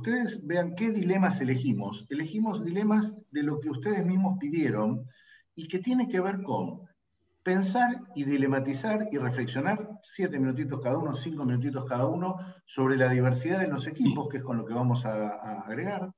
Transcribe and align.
ustedes 0.00 0.44
vean 0.46 0.74
qué 0.74 0.90
dilemas 0.90 1.40
elegimos. 1.40 2.06
Elegimos 2.08 2.64
dilemas 2.64 3.14
de 3.30 3.42
lo 3.42 3.60
que 3.60 3.68
ustedes 3.68 4.04
mismos 4.04 4.38
pidieron 4.38 5.06
y 5.54 5.68
que 5.68 5.78
tiene 5.78 6.08
que 6.08 6.20
ver 6.20 6.42
con 6.42 6.88
pensar 7.42 8.00
y 8.14 8.24
dilematizar 8.24 9.08
y 9.12 9.18
reflexionar 9.18 9.88
siete 10.02 10.38
minutitos 10.38 10.80
cada 10.82 10.96
uno, 10.96 11.14
cinco 11.14 11.44
minutitos 11.44 11.84
cada 11.86 12.06
uno, 12.06 12.38
sobre 12.64 12.96
la 12.96 13.10
diversidad 13.10 13.60
de 13.60 13.68
los 13.68 13.86
equipos, 13.86 14.28
que 14.28 14.38
es 14.38 14.42
con 14.42 14.56
lo 14.56 14.64
que 14.64 14.74
vamos 14.74 15.04
a, 15.04 15.60
agregar. 15.66 16.10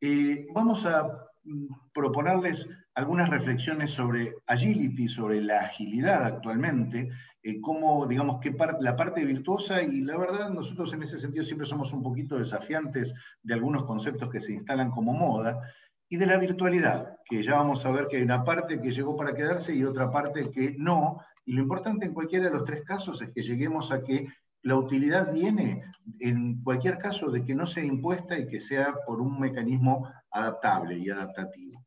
Eh, 0.00 0.46
vamos 0.52 0.84
a 0.84 1.04
mm, 1.44 1.66
proponerles 1.92 2.68
algunas 2.96 3.30
reflexiones 3.30 3.92
sobre 3.92 4.34
agility, 4.46 5.06
sobre 5.06 5.40
la 5.40 5.60
agilidad 5.60 6.24
actualmente, 6.24 7.10
eh, 7.46 7.60
cómo, 7.60 8.06
digamos, 8.06 8.40
qué 8.40 8.56
la 8.80 8.96
parte 8.96 9.22
virtuosa, 9.22 9.82
y 9.82 10.00
la 10.00 10.16
verdad, 10.16 10.48
nosotros 10.48 10.94
en 10.94 11.02
ese 11.02 11.18
sentido 11.18 11.44
siempre 11.44 11.66
somos 11.66 11.92
un 11.92 12.02
poquito 12.02 12.38
desafiantes 12.38 13.14
de 13.42 13.52
algunos 13.52 13.84
conceptos 13.84 14.30
que 14.30 14.40
se 14.40 14.54
instalan 14.54 14.90
como 14.90 15.12
moda, 15.12 15.60
y 16.08 16.16
de 16.16 16.24
la 16.24 16.38
virtualidad, 16.38 17.18
que 17.26 17.42
ya 17.42 17.56
vamos 17.56 17.84
a 17.84 17.90
ver 17.90 18.06
que 18.08 18.16
hay 18.16 18.22
una 18.22 18.44
parte 18.44 18.80
que 18.80 18.92
llegó 18.92 19.14
para 19.14 19.34
quedarse 19.34 19.74
y 19.74 19.84
otra 19.84 20.10
parte 20.10 20.50
que 20.50 20.74
no, 20.78 21.20
y 21.44 21.52
lo 21.52 21.60
importante 21.60 22.06
en 22.06 22.14
cualquiera 22.14 22.46
de 22.46 22.52
los 22.52 22.64
tres 22.64 22.82
casos 22.82 23.20
es 23.20 23.28
que 23.28 23.42
lleguemos 23.42 23.92
a 23.92 24.02
que 24.02 24.26
la 24.62 24.76
utilidad 24.76 25.30
viene 25.30 25.84
en 26.20 26.62
cualquier 26.62 26.96
caso 26.96 27.30
de 27.30 27.44
que 27.44 27.54
no 27.54 27.66
sea 27.66 27.84
impuesta 27.84 28.38
y 28.38 28.46
que 28.46 28.60
sea 28.60 28.94
por 29.06 29.20
un 29.20 29.38
mecanismo 29.38 30.10
adaptable 30.30 30.96
y 30.96 31.10
adaptativo. 31.10 31.84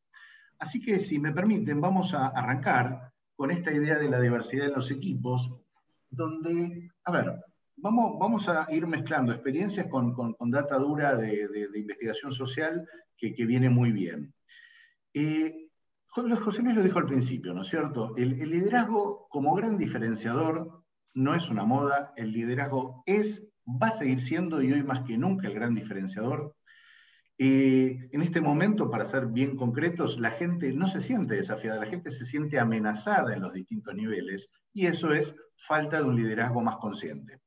Así 0.60 0.80
que 0.80 1.00
si 1.00 1.18
me 1.18 1.32
permiten, 1.32 1.80
vamos 1.80 2.14
a 2.14 2.28
arrancar 2.28 3.10
con 3.38 3.52
esta 3.52 3.72
idea 3.72 3.96
de 3.98 4.10
la 4.10 4.20
diversidad 4.20 4.66
en 4.66 4.74
los 4.74 4.90
equipos, 4.90 5.54
donde, 6.10 6.90
a 7.04 7.12
ver, 7.12 7.36
vamos, 7.76 8.18
vamos 8.18 8.48
a 8.48 8.66
ir 8.70 8.84
mezclando 8.88 9.32
experiencias 9.32 9.86
con, 9.86 10.34
data 10.50 10.76
dura 10.76 11.14
de, 11.14 11.46
de 11.46 11.78
investigación 11.78 12.32
social 12.32 12.84
que, 13.16 13.46
viene 13.46 13.70
muy 13.70 13.92
bien. 13.92 14.34
Eh, 15.14 15.68
José 16.08 16.62
Luis 16.62 16.74
lo 16.74 16.82
dijo 16.82 16.98
al 16.98 17.06
principio, 17.06 17.54
¿no 17.54 17.62
es 17.62 17.68
cierto? 17.68 18.16
El, 18.16 18.38
liderazgo 18.38 19.28
como 19.28 19.54
gran 19.54 19.78
diferenciador 19.78 20.82
no 21.14 21.36
es 21.36 21.48
una 21.48 21.64
moda, 21.64 22.12
el 22.16 22.32
liderazgo 22.32 23.04
es, 23.06 23.48
va 23.64 23.86
a 23.86 23.92
seguir 23.92 24.20
siendo 24.20 24.60
y 24.60 24.72
hoy 24.72 24.82
más 24.82 25.02
que 25.04 25.16
nunca 25.16 25.46
el 25.46 25.54
gran 25.54 25.76
diferenciador. 25.76 26.56
Eh, 27.38 28.08
en 28.10 28.22
este 28.22 28.40
momento, 28.40 28.90
para 28.90 29.06
ser 29.06 29.26
bien 29.26 29.56
concretos, 29.56 30.18
la 30.18 30.32
gente 30.32 30.72
no 30.72 30.88
se 30.88 31.00
siente 31.00 31.36
desafiada, 31.36 31.80
la 31.80 31.86
gente 31.86 32.10
se 32.10 32.26
siente 32.26 32.58
amenazada 32.58 33.32
en 33.34 33.42
los 33.42 33.52
distintos 33.52 33.94
niveles 33.94 34.50
y 34.72 34.86
eso 34.86 35.12
es 35.12 35.36
falta 35.56 35.98
de 35.98 36.04
un 36.04 36.16
liderazgo 36.16 36.60
más 36.60 36.76
consciente. 36.78 37.40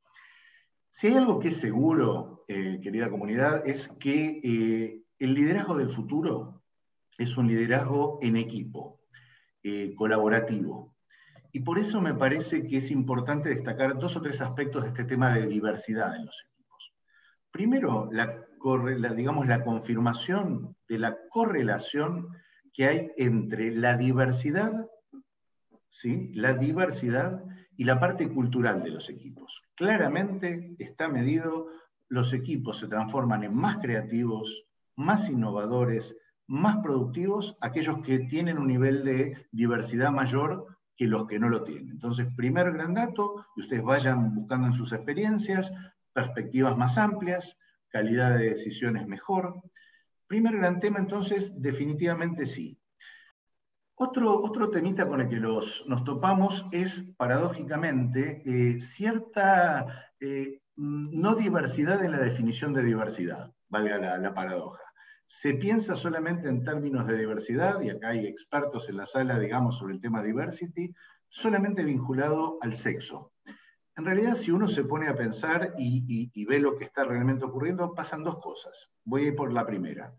Si 0.89 1.07
hay 1.07 1.15
algo 1.15 1.39
que 1.39 1.49
es 1.49 1.57
seguro, 1.57 2.45
eh, 2.47 2.79
querida 2.81 3.09
comunidad, 3.09 3.67
es 3.67 3.87
que 3.87 5.01
el 5.19 5.33
liderazgo 5.33 5.77
del 5.77 5.89
futuro 5.89 6.63
es 7.17 7.37
un 7.37 7.47
liderazgo 7.47 8.19
en 8.21 8.35
equipo, 8.37 9.01
eh, 9.63 9.93
colaborativo. 9.95 10.95
Y 11.51 11.59
por 11.59 11.77
eso 11.77 12.01
me 12.01 12.15
parece 12.15 12.65
que 12.65 12.77
es 12.77 12.89
importante 12.89 13.49
destacar 13.49 13.99
dos 13.99 14.15
o 14.15 14.21
tres 14.21 14.41
aspectos 14.41 14.83
de 14.83 14.89
este 14.89 15.03
tema 15.03 15.35
de 15.35 15.45
diversidad 15.45 16.15
en 16.15 16.25
los 16.25 16.43
equipos. 16.49 16.93
Primero, 17.51 18.09
la, 18.11 18.43
digamos, 19.15 19.47
la 19.47 19.63
confirmación 19.63 20.75
de 20.87 20.99
la 20.99 21.17
correlación 21.29 22.29
que 22.73 22.87
hay 22.87 23.11
entre 23.17 23.71
la 23.75 23.97
diversidad, 23.97 24.87
¿sí? 25.89 26.31
la 26.33 26.53
diversidad 26.53 27.43
y 27.75 27.83
la 27.83 27.99
parte 27.99 28.29
cultural 28.29 28.83
de 28.83 28.91
los 28.91 29.09
equipos. 29.09 29.63
Claramente 29.75 30.75
está 30.79 31.07
medido, 31.07 31.67
los 32.07 32.33
equipos 32.33 32.77
se 32.77 32.87
transforman 32.87 33.43
en 33.43 33.55
más 33.55 33.77
creativos, 33.77 34.65
más 34.95 35.29
innovadores, 35.29 36.17
más 36.47 36.77
productivos, 36.77 37.57
aquellos 37.61 38.01
que 38.03 38.19
tienen 38.19 38.57
un 38.57 38.67
nivel 38.67 39.03
de 39.03 39.47
diversidad 39.51 40.11
mayor 40.11 40.67
que 40.95 41.07
los 41.07 41.25
que 41.25 41.39
no 41.39 41.49
lo 41.49 41.63
tienen. 41.63 41.89
Entonces, 41.89 42.27
primer 42.35 42.71
gran 42.73 42.93
dato, 42.93 43.45
ustedes 43.55 43.83
vayan 43.83 44.35
buscando 44.35 44.67
en 44.67 44.73
sus 44.73 44.91
experiencias, 44.91 45.73
perspectivas 46.13 46.77
más 46.77 46.97
amplias, 46.97 47.57
calidad 47.91 48.37
de 48.37 48.49
decisiones 48.49 49.07
mejor. 49.07 49.61
Primer 50.27 50.57
gran 50.57 50.79
tema, 50.79 50.99
entonces, 50.99 51.53
definitivamente 51.61 52.45
sí. 52.45 52.79
Otro, 53.95 54.35
otro 54.35 54.71
temita 54.71 55.07
con 55.07 55.21
el 55.21 55.29
que 55.29 55.35
los, 55.35 55.83
nos 55.87 56.03
topamos 56.03 56.65
es, 56.71 57.03
paradójicamente, 57.17 58.41
eh, 58.45 58.79
cierta 58.79 60.09
eh, 60.19 60.61
no 60.75 61.35
diversidad 61.35 62.03
en 62.03 62.11
la 62.11 62.19
definición 62.19 62.73
de 62.73 62.83
diversidad, 62.83 63.51
valga 63.69 64.17
la 64.17 64.33
paradoja 64.33 64.81
se 65.33 65.53
piensa 65.53 65.95
solamente 65.95 66.49
en 66.49 66.65
términos 66.65 67.07
de 67.07 67.17
diversidad, 67.17 67.79
y 67.79 67.89
acá 67.89 68.09
hay 68.09 68.27
expertos 68.27 68.89
en 68.89 68.97
la 68.97 69.05
sala, 69.05 69.39
digamos, 69.39 69.77
sobre 69.77 69.93
el 69.93 70.01
tema 70.01 70.21
diversity, 70.21 70.93
solamente 71.29 71.85
vinculado 71.85 72.57
al 72.59 72.75
sexo. 72.75 73.31
En 73.97 74.05
realidad, 74.05 74.37
si 74.37 74.51
uno 74.51 74.67
se 74.67 74.85
pone 74.85 75.07
a 75.07 75.15
pensar 75.15 75.73
y, 75.77 76.45
ve 76.45 76.59
lo 76.59 76.77
que 76.77 76.85
está 76.85 77.03
realmente 77.03 77.45
ocurriendo, 77.45 77.93
pasan 77.93 78.23
dos 78.23 78.39
cosas. 78.39 78.89
Voy 79.03 79.23
a 79.23 79.27
ir 79.27 79.35
por 79.35 79.51
la 79.51 79.65
primera. 79.65 80.13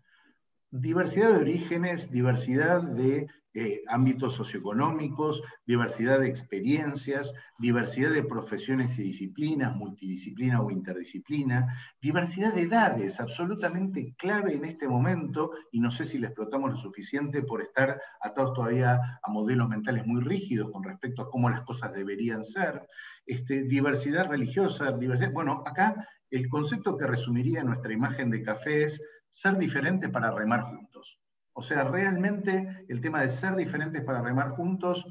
Diversidad 0.69 1.33
de 1.33 1.39
orígenes, 1.39 2.11
diversidad 2.11 2.81
de 2.81 3.27
eh, 3.55 3.83
ámbitos 3.87 4.33
socioeconómicos, 4.33 5.43
diversidad 5.65 6.19
de 6.19 6.27
experiencias, 6.27 7.35
diversidad 7.59 8.11
de 8.11 8.23
profesiones 8.23 8.97
y 8.97 9.03
disciplinas, 9.03 9.75
multidisciplina 9.75 10.59
o 10.59 10.71
interdisciplina, 10.71 11.67
diversidad 12.01 12.53
de 12.55 12.63
edades, 12.63 13.19
absolutamente 13.19 14.15
clave 14.17 14.55
en 14.55 14.65
este 14.65 14.87
momento, 14.87 15.51
y 15.71 15.79
no 15.79 15.91
sé 15.91 16.05
si 16.05 16.17
le 16.17 16.27
explotamos 16.27 16.71
lo 16.71 16.77
suficiente 16.77 17.43
por 17.43 17.61
estar 17.61 18.01
atados 18.21 18.53
todavía 18.53 19.19
a 19.21 19.31
modelos 19.31 19.69
mentales 19.69 20.07
muy 20.07 20.21
rígidos 20.21 20.71
con 20.71 20.83
respecto 20.83 21.21
a 21.21 21.29
cómo 21.29 21.47
las 21.47 21.61
cosas 21.61 21.93
deberían 21.93 22.43
ser, 22.43 22.87
este, 23.25 23.63
diversidad 23.63 24.29
religiosa, 24.29 24.91
diversidad, 24.91 25.31
bueno, 25.31 25.63
acá 25.65 26.07
el 26.29 26.49
concepto 26.49 26.97
que 26.97 27.07
resumiría 27.07 27.63
nuestra 27.63 27.93
imagen 27.93 28.29
de 28.29 28.43
café 28.43 28.83
es 28.83 29.01
ser 29.29 29.57
diferente 29.57 30.09
para 30.09 30.31
remar 30.31 30.61
juntos. 30.61 31.19
O 31.53 31.61
sea, 31.61 31.83
realmente 31.83 32.85
el 32.89 32.99
tema 33.01 33.21
de 33.21 33.29
ser 33.29 33.55
diferentes 33.55 34.03
para 34.03 34.21
remar 34.21 34.49
juntos, 34.49 35.05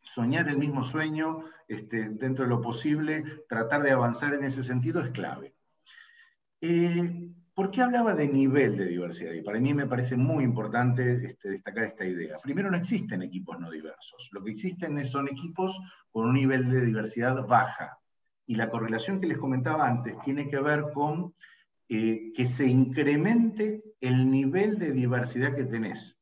soñar 0.00 0.48
el 0.48 0.58
mismo 0.58 0.84
sueño, 0.84 1.44
este, 1.66 2.10
dentro 2.10 2.44
de 2.44 2.50
lo 2.50 2.60
posible, 2.60 3.44
tratar 3.48 3.82
de 3.82 3.90
avanzar 3.90 4.34
en 4.34 4.44
ese 4.44 4.62
sentido 4.62 5.00
es 5.00 5.10
clave. 5.10 5.54
Eh, 6.60 7.28
¿Por 7.54 7.70
qué 7.70 7.82
hablaba 7.82 8.14
de 8.14 8.28
nivel 8.28 8.78
de 8.78 8.86
diversidad? 8.86 9.32
Y 9.32 9.42
para 9.42 9.60
mí 9.60 9.74
me 9.74 9.86
parece 9.86 10.16
muy 10.16 10.42
importante 10.42 11.26
este, 11.26 11.50
destacar 11.50 11.84
esta 11.84 12.04
idea. 12.06 12.38
Primero, 12.42 12.70
no 12.70 12.78
existen 12.78 13.22
equipos 13.22 13.60
no 13.60 13.70
diversos. 13.70 14.30
Lo 14.32 14.42
que 14.42 14.52
existen 14.52 15.04
son 15.04 15.28
equipos 15.28 15.78
con 16.10 16.28
un 16.28 16.34
nivel 16.34 16.70
de 16.70 16.80
diversidad 16.80 17.46
baja. 17.46 17.98
Y 18.46 18.54
la 18.54 18.70
correlación 18.70 19.20
que 19.20 19.26
les 19.26 19.36
comentaba 19.36 19.86
antes 19.86 20.16
tiene 20.24 20.48
que 20.48 20.58
ver 20.60 20.86
con 20.94 21.34
eh, 21.88 22.32
que 22.34 22.46
se 22.46 22.66
incremente 22.66 23.82
el 24.00 24.30
nivel 24.30 24.78
de 24.78 24.92
diversidad 24.92 25.54
que 25.54 25.64
tenés. 25.64 26.18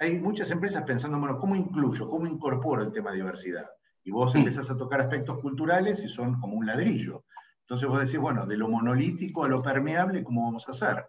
Hay 0.00 0.18
muchas 0.18 0.50
empresas 0.50 0.82
pensando, 0.82 1.20
bueno, 1.20 1.38
¿cómo 1.38 1.54
incluyo? 1.54 2.08
¿Cómo 2.08 2.26
incorporo 2.26 2.82
el 2.82 2.92
tema 2.92 3.10
de 3.10 3.18
diversidad? 3.18 3.66
Y 4.02 4.10
vos 4.10 4.34
empezás 4.34 4.70
a 4.70 4.76
tocar 4.76 5.00
aspectos 5.00 5.38
culturales 5.38 6.02
y 6.02 6.08
son 6.08 6.40
como 6.40 6.56
un 6.56 6.66
ladrillo. 6.66 7.24
Entonces 7.68 7.86
vos 7.86 8.00
decís, 8.00 8.18
bueno, 8.18 8.46
de 8.46 8.56
lo 8.56 8.66
monolítico 8.66 9.44
a 9.44 9.48
lo 9.48 9.60
permeable, 9.60 10.24
¿cómo 10.24 10.44
vamos 10.44 10.66
a 10.66 10.70
hacer? 10.70 11.04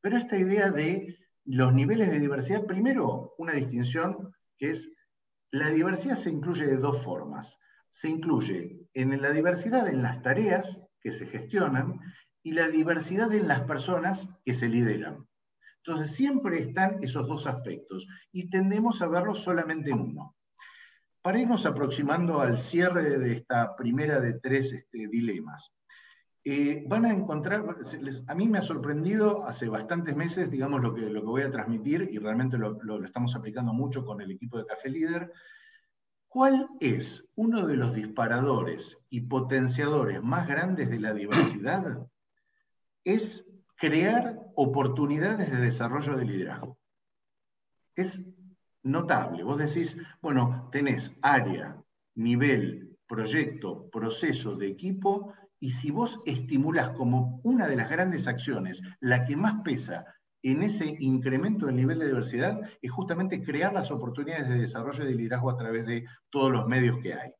Pero 0.00 0.16
esta 0.16 0.36
idea 0.36 0.68
de 0.68 1.16
los 1.44 1.72
niveles 1.72 2.10
de 2.10 2.18
diversidad, 2.18 2.66
primero, 2.66 3.36
una 3.38 3.52
distinción 3.52 4.34
que 4.58 4.70
es, 4.70 4.90
la 5.52 5.68
diversidad 5.68 6.16
se 6.16 6.30
incluye 6.30 6.66
de 6.66 6.78
dos 6.78 7.00
formas. 7.04 7.56
Se 7.90 8.08
incluye 8.08 8.88
en 8.92 9.22
la 9.22 9.30
diversidad 9.30 9.86
en 9.86 10.02
las 10.02 10.20
tareas 10.20 10.80
que 11.00 11.12
se 11.12 11.26
gestionan 11.26 12.00
y 12.42 12.54
la 12.54 12.66
diversidad 12.66 13.32
en 13.32 13.46
las 13.46 13.60
personas 13.60 14.28
que 14.44 14.52
se 14.54 14.68
lideran. 14.68 15.28
Entonces 15.84 16.16
siempre 16.16 16.60
están 16.60 16.98
esos 17.04 17.28
dos 17.28 17.46
aspectos 17.46 18.08
y 18.32 18.50
tendemos 18.50 19.00
a 19.00 19.06
verlos 19.06 19.44
solamente 19.44 19.90
en 19.90 20.00
uno. 20.00 20.34
Para 21.22 21.38
irnos 21.38 21.66
aproximando 21.66 22.40
al 22.40 22.58
cierre 22.58 23.16
de 23.16 23.32
esta 23.34 23.76
primera 23.76 24.18
de 24.18 24.40
tres 24.40 24.72
este, 24.72 25.06
dilemas, 25.06 25.72
eh, 26.44 26.84
van 26.88 27.04
a 27.04 27.12
encontrar, 27.12 27.76
a 28.26 28.34
mí 28.34 28.48
me 28.48 28.58
ha 28.58 28.62
sorprendido 28.62 29.46
hace 29.46 29.68
bastantes 29.68 30.16
meses, 30.16 30.50
digamos, 30.50 30.80
lo 30.80 30.94
que, 30.94 31.02
lo 31.02 31.20
que 31.20 31.26
voy 31.26 31.42
a 31.42 31.50
transmitir, 31.50 32.08
y 32.10 32.18
realmente 32.18 32.58
lo, 32.58 32.82
lo 32.82 33.04
estamos 33.04 33.34
aplicando 33.34 33.72
mucho 33.72 34.04
con 34.04 34.20
el 34.20 34.30
equipo 34.30 34.58
de 34.58 34.66
Café 34.66 34.88
Líder, 34.88 35.32
¿Cuál 36.30 36.68
es 36.78 37.28
uno 37.34 37.66
de 37.66 37.74
los 37.74 37.92
disparadores 37.92 38.96
y 39.10 39.22
potenciadores 39.22 40.22
más 40.22 40.46
grandes 40.46 40.88
de 40.88 41.00
la 41.00 41.12
diversidad? 41.12 42.06
es 43.04 43.50
crear 43.74 44.38
oportunidades 44.54 45.50
de 45.50 45.60
desarrollo 45.60 46.16
de 46.16 46.24
liderazgo. 46.24 46.78
Es 47.96 48.30
notable. 48.84 49.42
Vos 49.42 49.58
decís, 49.58 49.96
bueno, 50.22 50.68
tenés 50.70 51.12
área, 51.20 51.82
nivel, 52.14 52.96
proyecto, 53.08 53.90
proceso 53.90 54.54
de 54.54 54.68
equipo 54.68 55.34
Y 55.60 55.70
si 55.70 55.90
vos 55.90 56.20
estimulás 56.24 56.90
como 56.96 57.40
una 57.44 57.68
de 57.68 57.76
las 57.76 57.90
grandes 57.90 58.26
acciones, 58.26 58.82
la 59.00 59.24
que 59.24 59.36
más 59.36 59.60
pesa 59.62 60.06
en 60.42 60.62
ese 60.62 60.96
incremento 61.00 61.66
del 61.66 61.76
nivel 61.76 61.98
de 61.98 62.06
diversidad, 62.06 62.60
es 62.80 62.90
justamente 62.90 63.42
crear 63.42 63.72
las 63.72 63.90
oportunidades 63.90 64.48
de 64.48 64.58
desarrollo 64.58 65.04
y 65.04 65.08
de 65.08 65.14
liderazgo 65.14 65.50
a 65.50 65.58
través 65.58 65.86
de 65.86 66.06
todos 66.30 66.50
los 66.50 66.66
medios 66.66 66.98
que 67.02 67.12
hay. 67.12 67.30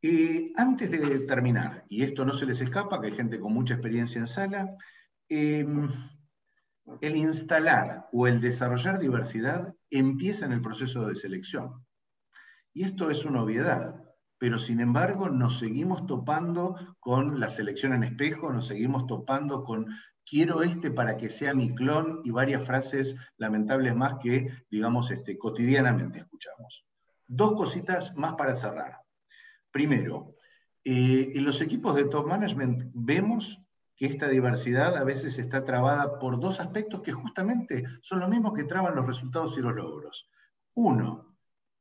Eh, 0.00 0.52
antes 0.56 0.90
de 0.90 1.20
terminar, 1.20 1.84
y 1.88 2.04
esto 2.04 2.24
no 2.24 2.32
se 2.32 2.46
les 2.46 2.60
escapa, 2.60 3.00
que 3.00 3.08
hay 3.08 3.16
gente 3.16 3.38
con 3.38 3.52
mucha 3.52 3.74
experiencia 3.74 4.18
en 4.18 4.26
sala, 4.26 4.76
em, 5.28 5.92
el 7.02 7.16
instalar 7.16 8.08
o 8.12 8.26
el 8.26 8.40
desarrollar 8.40 8.98
diversidad 8.98 9.74
empieza 9.90 10.46
en 10.46 10.52
el 10.52 10.62
proceso 10.62 11.06
de 11.06 11.14
selección. 11.14 11.84
Y 12.72 12.84
esto 12.84 13.10
es 13.10 13.24
una 13.26 13.42
obviedad, 13.42 14.07
pero 14.38 14.58
sin 14.58 14.80
embargo 14.80 15.28
nos 15.28 15.58
seguimos 15.58 16.06
topando 16.06 16.76
con 17.00 17.40
la 17.40 17.48
selección 17.48 17.92
en 17.92 18.04
espejo, 18.04 18.52
nos 18.52 18.66
seguimos 18.66 19.06
topando 19.06 19.64
con 19.64 19.86
quiero 20.28 20.62
este 20.62 20.90
para 20.90 21.16
que 21.16 21.30
sea 21.30 21.54
mi 21.54 21.74
clon 21.74 22.20
y 22.24 22.30
varias 22.30 22.64
frases 22.64 23.16
lamentables 23.36 23.94
más 23.96 24.14
que, 24.22 24.50
digamos, 24.70 25.10
este, 25.10 25.38
cotidianamente 25.38 26.20
escuchamos. 26.20 26.84
Dos 27.26 27.54
cositas 27.54 28.14
más 28.16 28.34
para 28.34 28.56
cerrar. 28.56 28.98
Primero, 29.70 30.34
eh, 30.84 31.32
en 31.34 31.44
los 31.44 31.60
equipos 31.60 31.94
de 31.94 32.04
top 32.04 32.26
management 32.26 32.90
vemos 32.94 33.60
que 33.96 34.06
esta 34.06 34.28
diversidad 34.28 34.96
a 34.96 35.04
veces 35.04 35.38
está 35.38 35.64
trabada 35.64 36.18
por 36.18 36.38
dos 36.38 36.60
aspectos 36.60 37.02
que 37.02 37.12
justamente 37.12 37.84
son 38.00 38.20
los 38.20 38.28
mismos 38.28 38.54
que 38.54 38.64
traban 38.64 38.94
los 38.94 39.06
resultados 39.06 39.56
y 39.58 39.60
los 39.60 39.74
logros. 39.74 40.30
Uno, 40.74 41.36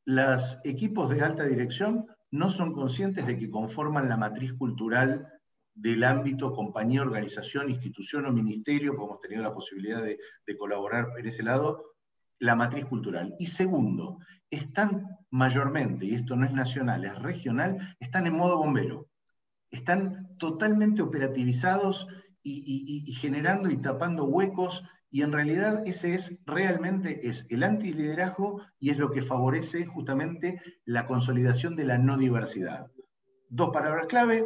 los 0.05 0.59
equipos 0.63 1.09
de 1.09 1.21
alta 1.21 1.43
dirección 1.43 2.07
no 2.31 2.49
son 2.49 2.73
conscientes 2.73 3.25
de 3.25 3.37
que 3.37 3.49
conforman 3.49 4.09
la 4.09 4.17
matriz 4.17 4.53
cultural 4.53 5.27
del 5.73 6.03
ámbito 6.03 6.53
compañía, 6.53 7.01
organización, 7.01 7.69
institución 7.69 8.25
o 8.25 8.33
ministerio, 8.33 8.95
como 8.95 9.09
hemos 9.09 9.21
tenido 9.21 9.43
la 9.43 9.53
posibilidad 9.53 10.01
de, 10.01 10.17
de 10.45 10.57
colaborar 10.57 11.07
en 11.17 11.27
ese 11.27 11.43
lado, 11.43 11.93
la 12.39 12.55
matriz 12.55 12.85
cultural. 12.85 13.35
Y 13.39 13.47
segundo, 13.47 14.19
están 14.49 15.05
mayormente, 15.29 16.05
y 16.05 16.15
esto 16.15 16.35
no 16.35 16.45
es 16.45 16.53
nacional, 16.53 17.05
es 17.05 17.17
regional, 17.19 17.95
están 17.99 18.27
en 18.27 18.35
modo 18.35 18.57
bombero 18.57 19.07
están 19.71 20.35
totalmente 20.37 21.01
operativizados 21.01 22.07
y, 22.43 23.13
generando 23.19 23.69
y 23.69 23.77
tapando 23.77 24.23
huecos, 24.23 24.81
y 25.09 25.21
en 25.21 25.31
realidad 25.31 25.83
ese 25.85 26.13
es 26.13 26.37
realmente 26.45 27.27
es 27.27 27.45
el 27.49 27.63
antiliderazgo 27.63 28.61
y 28.79 28.89
es 28.89 28.97
lo 28.97 29.11
que 29.11 29.21
favorece 29.21 29.85
justamente 29.85 30.61
la 30.85 31.05
consolidación 31.05 31.75
de 31.75 31.85
la 31.85 31.97
no 31.97 32.17
diversidad. 32.17 32.87
Dos 33.49 33.69
palabras 33.69 34.07
clave, 34.07 34.45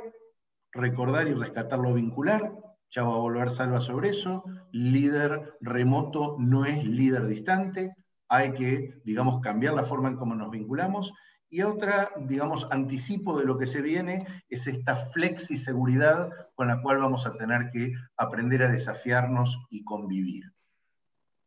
recordar 0.72 1.28
y 1.28 1.34
rescatar 1.34 1.80
lo 1.80 1.94
vincular, 1.94 2.54
ya 2.92 3.04
va 3.04 3.16
a 3.16 3.20
volver 3.20 3.50
Salva 3.50 3.80
sobre 3.80 4.10
eso, 4.10 4.44
líder 4.72 5.58
remoto 5.62 6.36
no 6.40 6.66
es 6.66 6.84
líder 6.84 7.26
distante, 7.26 7.96
hay 8.28 8.54
que, 8.54 9.02
digamos, 9.04 9.42
cambiar 9.42 9.74
la 9.74 9.84
forma 9.84 10.10
en 10.10 10.16
cómo 10.16 10.36
nos 10.36 10.52
vinculamos, 10.52 11.14
y 11.52 11.64
otra, 11.64 12.12
digamos, 12.18 12.66
anticipo 12.72 13.38
de 13.38 13.46
lo 13.46 13.58
que 13.58 13.68
se 13.68 13.82
viene 13.82 14.26
es 14.50 14.68
esta 14.68 14.96
flexi 14.96 15.58
seguridad 15.58 16.30
con 16.56 16.70
la 16.70 16.82
cual 16.82 17.00
vamos 17.00 17.26
a 17.26 17.34
tener 17.34 17.70
que 17.72 17.94
aprender 18.16 18.64
a 18.64 18.72
desafiarnos 18.72 19.60
y 19.70 19.84
convivir. 19.84 20.46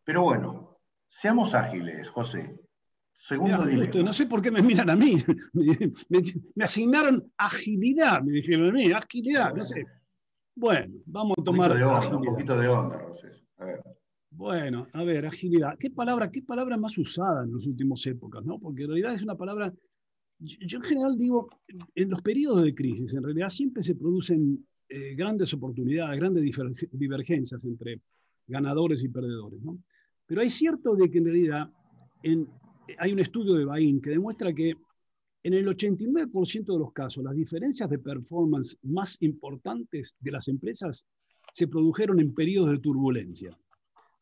Pero 0.05 0.21
bueno, 0.23 0.79
seamos 1.09 1.55
ágiles, 1.55 2.11
José. 2.11 2.55
Segundo 3.15 3.65
dilema. 3.65 4.03
No 4.03 4.13
sé 4.13 4.27
por 4.27 4.43
qué 4.43 4.51
me 4.51 4.61
miran 4.61 4.91
a 4.91 4.97
mí. 4.97 5.17
Me, 6.11 6.65
asignaron 6.65 7.33
agilidad, 7.39 8.21
me 8.21 8.33
dijeron 8.33 8.69
a 8.69 8.73
mí, 8.73 8.93
agilidad, 8.93 9.55
no 9.55 9.65
sé. 9.65 9.87
Bueno, 10.55 10.97
vamos 11.07 11.35
a 11.41 11.43
tomar. 11.43 11.73
Un 11.73 11.79
poquito 11.79 11.89
de 11.89 11.97
onda, 11.97 12.17
un 12.17 12.25
poquito 12.25 12.59
de 12.59 12.69
onda, 12.69 12.99
José. 13.09 13.29
A 13.57 13.65
ver. 13.65 13.83
Bueno, 14.37 14.87
a 14.93 15.03
ver, 15.03 15.25
agilidad. 15.25 15.79
¿Qué 15.79 15.91
palabra, 15.91 16.31
qué 16.31 16.43
palabra 16.43 16.77
más 16.77 16.99
usada 16.99 17.45
en 17.45 17.55
las 17.55 17.67
últimas 17.67 18.05
épocas? 18.07 18.45
¿no? 18.45 18.59
Porque 18.59 18.83
en 18.83 18.89
realidad 18.89 19.15
es 19.15 19.23
una 19.23 19.37
palabra 19.37 19.73
yo 20.45 20.79
en 20.79 20.85
general 20.85 21.19
digo, 21.19 21.49
en 21.95 22.11
los 22.11 22.23
periodos 22.23 22.63
de 22.63 22.75
crisis, 22.75 23.15
en 23.15 23.23
realidad 23.23 23.49
siempre 23.49 23.83
se 23.83 23.95
producen 23.95 24.67
eh, 24.89 25.15
grandes 25.15 25.53
oportunidades, 25.55 26.19
grandes 26.19 26.45
divergencias 26.93 27.65
entre 27.65 28.01
ganadores 28.47 29.03
y 29.03 29.09
perdedores. 29.09 29.63
¿no? 29.63 29.79
Pero 30.27 30.41
hay 30.41 30.51
cierto 30.51 30.95
de 30.95 31.11
que 31.11 31.19
en 31.19 31.25
realidad 31.25 31.71
hay 32.99 33.13
un 33.13 33.19
estudio 33.19 33.55
de 33.55 33.65
Bain 33.65 34.01
que 34.01 34.11
demuestra 34.11 34.53
que 34.53 34.75
en 35.43 35.53
el 35.53 35.67
89% 35.67 36.73
de 36.73 36.79
los 36.79 36.93
casos 36.93 37.23
las 37.23 37.35
diferencias 37.35 37.89
de 37.91 37.99
performance 37.99 38.79
más 38.83 39.21
importantes 39.21 40.17
de 40.21 40.31
las 40.31 40.49
empresas 40.49 41.07
se 41.53 41.69
produjeron 41.69 42.21
en 42.21 42.35
periodos 42.35 42.71
de 42.71 42.79
turbulencia. 42.79 43.57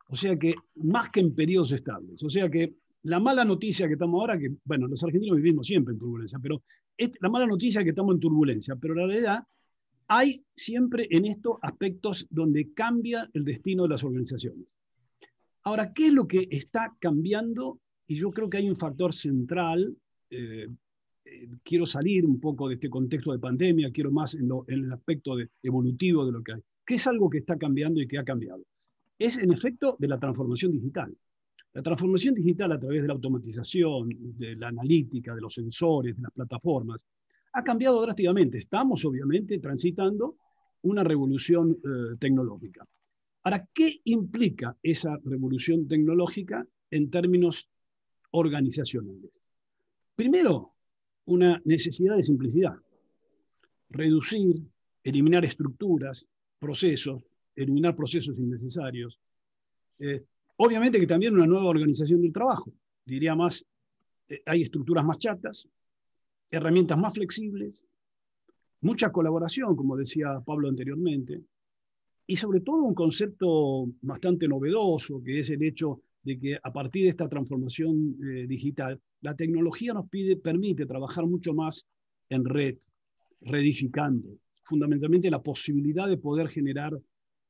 O 0.08 0.16
sea 0.16 0.36
que 0.36 0.54
más 0.76 1.08
que 1.08 1.20
en 1.20 1.34
periodos 1.34 1.72
estables. 1.72 2.22
O 2.22 2.28
sea 2.28 2.50
que 2.50 2.74
la 3.04 3.18
mala 3.18 3.44
noticia 3.44 3.86
que 3.86 3.94
estamos 3.94 4.20
ahora, 4.20 4.38
que, 4.38 4.50
bueno, 4.64 4.86
los 4.86 5.02
argentinos 5.02 5.36
vivimos 5.36 5.66
siempre 5.66 5.92
en 5.92 5.98
turbulencia, 5.98 6.38
pero 6.40 6.62
la 7.20 7.28
mala 7.28 7.46
noticia 7.46 7.80
es 7.80 7.84
que 7.84 7.90
estamos 7.90 8.14
en 8.14 8.20
turbulencia, 8.20 8.76
pero 8.76 8.94
la 8.94 9.06
realidad 9.06 9.44
hay 10.08 10.44
siempre 10.54 11.06
en 11.10 11.24
estos 11.24 11.56
aspectos 11.62 12.26
donde 12.30 12.72
cambia 12.74 13.28
el 13.32 13.44
destino 13.44 13.84
de 13.84 13.88
las 13.88 14.04
organizaciones. 14.04 14.76
Ahora, 15.64 15.92
¿qué 15.92 16.06
es 16.06 16.12
lo 16.12 16.26
que 16.26 16.48
está 16.50 16.94
cambiando? 16.98 17.80
Y 18.06 18.16
yo 18.16 18.30
creo 18.30 18.50
que 18.50 18.58
hay 18.58 18.68
un 18.68 18.76
factor 18.76 19.14
central. 19.14 19.96
Eh, 20.28 20.66
eh, 21.24 21.48
quiero 21.62 21.86
salir 21.86 22.26
un 22.26 22.40
poco 22.40 22.68
de 22.68 22.74
este 22.74 22.90
contexto 22.90 23.32
de 23.32 23.38
pandemia, 23.38 23.92
quiero 23.92 24.10
más 24.10 24.34
en, 24.34 24.50
el 24.66 24.92
aspecto 24.92 25.36
evolutivo 25.62 26.26
de 26.26 26.32
lo 26.32 26.42
que 26.42 26.54
hay. 26.54 26.60
¿Qué 26.84 26.96
es 26.96 27.06
algo 27.06 27.30
que 27.30 27.38
está 27.38 27.56
cambiando 27.56 28.00
y 28.00 28.08
que 28.08 28.18
ha 28.18 28.24
cambiado? 28.24 28.62
Es 29.18 29.38
en 29.38 29.52
efecto 29.52 29.96
de 29.98 30.08
la 30.08 30.18
transformación 30.18 30.72
digital. 30.72 31.16
La 31.74 31.82
transformación 31.82 32.34
digital 32.34 32.72
a 32.72 32.78
través 32.78 33.00
de 33.02 33.08
la 33.08 33.14
automatización, 33.14 34.10
de 34.36 34.56
la 34.56 34.68
analítica, 34.68 35.34
de 35.34 35.40
los 35.40 35.54
sensores, 35.54 36.16
de 36.16 36.22
las 36.22 36.32
plataformas, 36.32 37.04
ha 37.54 37.64
cambiado 37.64 38.02
drásticamente. 38.02 38.58
Estamos 38.58 39.04
obviamente 39.04 39.58
transitando 39.58 40.36
una 40.82 41.02
revolución 41.02 41.72
eh, 41.72 42.16
tecnológica. 42.18 42.86
Ahora, 43.44 43.66
¿qué 43.72 44.00
implica 44.04 44.76
esa 44.82 45.18
revolución 45.24 45.88
tecnológica 45.88 46.66
en 46.90 47.10
términos 47.10 47.68
organizacionales? 48.32 49.30
Primero, 50.14 50.74
una 51.26 51.60
necesidad 51.64 52.16
de 52.16 52.22
simplicidad. 52.22 52.76
Reducir, 53.88 54.62
eliminar 55.02 55.44
estructuras, 55.44 56.26
procesos, 56.58 57.22
eliminar 57.56 57.96
procesos 57.96 58.38
innecesarios, 58.38 59.18
eh, 59.98 60.24
Obviamente 60.56 61.00
que 61.00 61.06
también 61.06 61.34
una 61.34 61.46
nueva 61.46 61.66
organización 61.66 62.22
del 62.22 62.32
trabajo. 62.32 62.72
Diría 63.04 63.34
más, 63.34 63.66
eh, 64.28 64.42
hay 64.46 64.62
estructuras 64.62 65.04
más 65.04 65.18
chatas, 65.18 65.68
herramientas 66.50 66.98
más 66.98 67.14
flexibles, 67.14 67.84
mucha 68.82 69.10
colaboración, 69.10 69.74
como 69.74 69.96
decía 69.96 70.40
Pablo 70.44 70.68
anteriormente, 70.68 71.42
y 72.26 72.36
sobre 72.36 72.60
todo 72.60 72.82
un 72.82 72.94
concepto 72.94 73.88
bastante 74.02 74.46
novedoso, 74.46 75.22
que 75.22 75.40
es 75.40 75.50
el 75.50 75.62
hecho 75.62 76.00
de 76.22 76.38
que 76.38 76.58
a 76.62 76.72
partir 76.72 77.04
de 77.04 77.10
esta 77.10 77.28
transformación 77.28 78.16
eh, 78.22 78.46
digital, 78.46 79.00
la 79.22 79.34
tecnología 79.34 79.92
nos 79.92 80.08
pide, 80.08 80.36
permite 80.36 80.86
trabajar 80.86 81.26
mucho 81.26 81.52
más 81.52 81.86
en 82.28 82.44
red, 82.44 82.76
reedificando, 83.40 84.38
fundamentalmente 84.64 85.30
la 85.30 85.42
posibilidad 85.42 86.08
de 86.08 86.16
poder 86.16 86.48
generar 86.48 86.96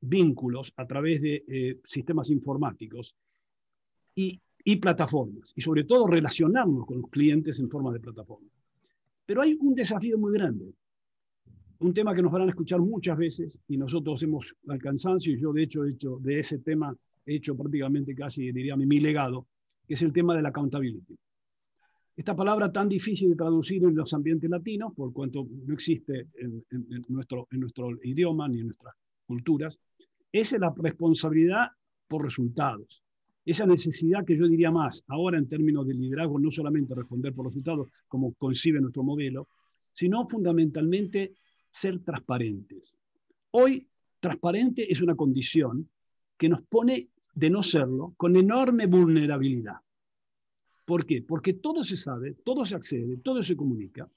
vínculos 0.02 0.72
a 0.76 0.86
través 0.86 1.22
de 1.22 1.44
eh, 1.46 1.80
sistemas 1.84 2.28
informáticos 2.30 3.14
y, 4.14 4.40
plataformas, 4.76 5.52
y 5.56 5.62
sobre 5.62 5.84
todo 5.84 6.06
relacionarnos 6.06 6.86
con 6.86 7.00
los 7.00 7.10
clientes 7.10 7.58
en 7.60 7.70
forma 7.70 7.92
de 7.92 8.00
plataforma. 8.00 8.48
Pero 9.24 9.42
hay 9.42 9.56
un 9.60 9.74
desafío 9.74 10.18
muy 10.18 10.32
grande, 10.32 10.74
un 11.78 11.94
tema 11.94 12.14
que 12.14 12.22
nos 12.22 12.30
van 12.30 12.42
a 12.42 12.50
escuchar 12.50 12.80
muchas 12.80 13.16
veces 13.16 13.58
y 13.68 13.76
nosotros 13.76 14.22
hemos 14.22 14.54
al 14.68 14.78
cansancio, 14.78 15.32
y 15.32 15.40
yo 15.40 15.52
de 15.52 15.62
hecho 15.62 15.84
he 15.84 15.92
hecho 15.92 16.18
de 16.20 16.38
ese 16.38 16.58
tema, 16.58 16.94
he 17.24 17.36
hecho 17.36 17.56
prácticamente 17.56 18.14
casi, 18.14 18.52
diría, 18.52 18.76
mi 18.76 19.00
legado, 19.00 19.46
que 19.86 19.94
es 19.94 20.02
el 20.02 20.12
tema 20.12 20.36
de 20.36 20.42
la 20.42 20.50
accountability. 20.50 21.16
Esta 22.14 22.36
palabra 22.36 22.70
tan 22.70 22.88
difícil 22.88 23.30
de 23.30 23.36
traducir 23.36 23.82
en 23.84 23.94
los 23.94 24.12
ambientes 24.12 24.48
latinos, 24.50 24.92
por 24.94 25.12
cuanto 25.12 25.46
no 25.66 25.72
existe 25.72 26.28
en, 26.34 26.62
nuestro, 27.08 27.48
en 27.50 27.60
nuestro 27.60 27.90
idioma 28.02 28.48
ni 28.48 28.60
en 28.60 28.66
nuestras 28.66 28.94
culturas, 29.26 29.78
esa 30.32 30.56
es 30.56 30.60
la 30.60 30.72
responsabilidad 30.76 31.68
por 32.08 32.24
resultados. 32.24 33.02
Esa 33.44 33.66
necesidad 33.66 34.24
que 34.24 34.36
yo 34.36 34.46
diría 34.46 34.70
más, 34.70 35.04
ahora 35.08 35.38
en 35.38 35.48
términos 35.48 35.86
de 35.86 35.94
liderazgo, 35.94 36.38
no 36.38 36.50
solamente 36.50 36.94
responder 36.94 37.34
por 37.34 37.46
resultados, 37.46 37.88
como 38.08 38.32
concibe 38.34 38.80
nuestro 38.80 39.02
modelo, 39.02 39.48
sino 39.92 40.26
fundamentalmente 40.28 41.34
ser 41.70 42.00
transparentes. 42.00 42.94
Hoy, 43.50 43.86
transparente 44.20 44.90
es 44.90 45.02
una 45.02 45.16
condición 45.16 45.88
que 46.36 46.48
nos 46.48 46.62
pone, 46.62 47.08
de 47.34 47.50
no 47.50 47.62
serlo, 47.62 48.14
con 48.16 48.36
enorme 48.36 48.86
vulnerabilidad. 48.86 49.76
¿Por 50.84 51.06
qué? 51.06 51.22
Porque 51.22 51.54
todo 51.54 51.84
se 51.84 51.96
sabe, 51.96 52.34
todo 52.44 52.64
se 52.64 52.76
accede, 52.76 53.16
todo 53.18 53.42
se 53.42 53.56
comunica, 53.56 54.08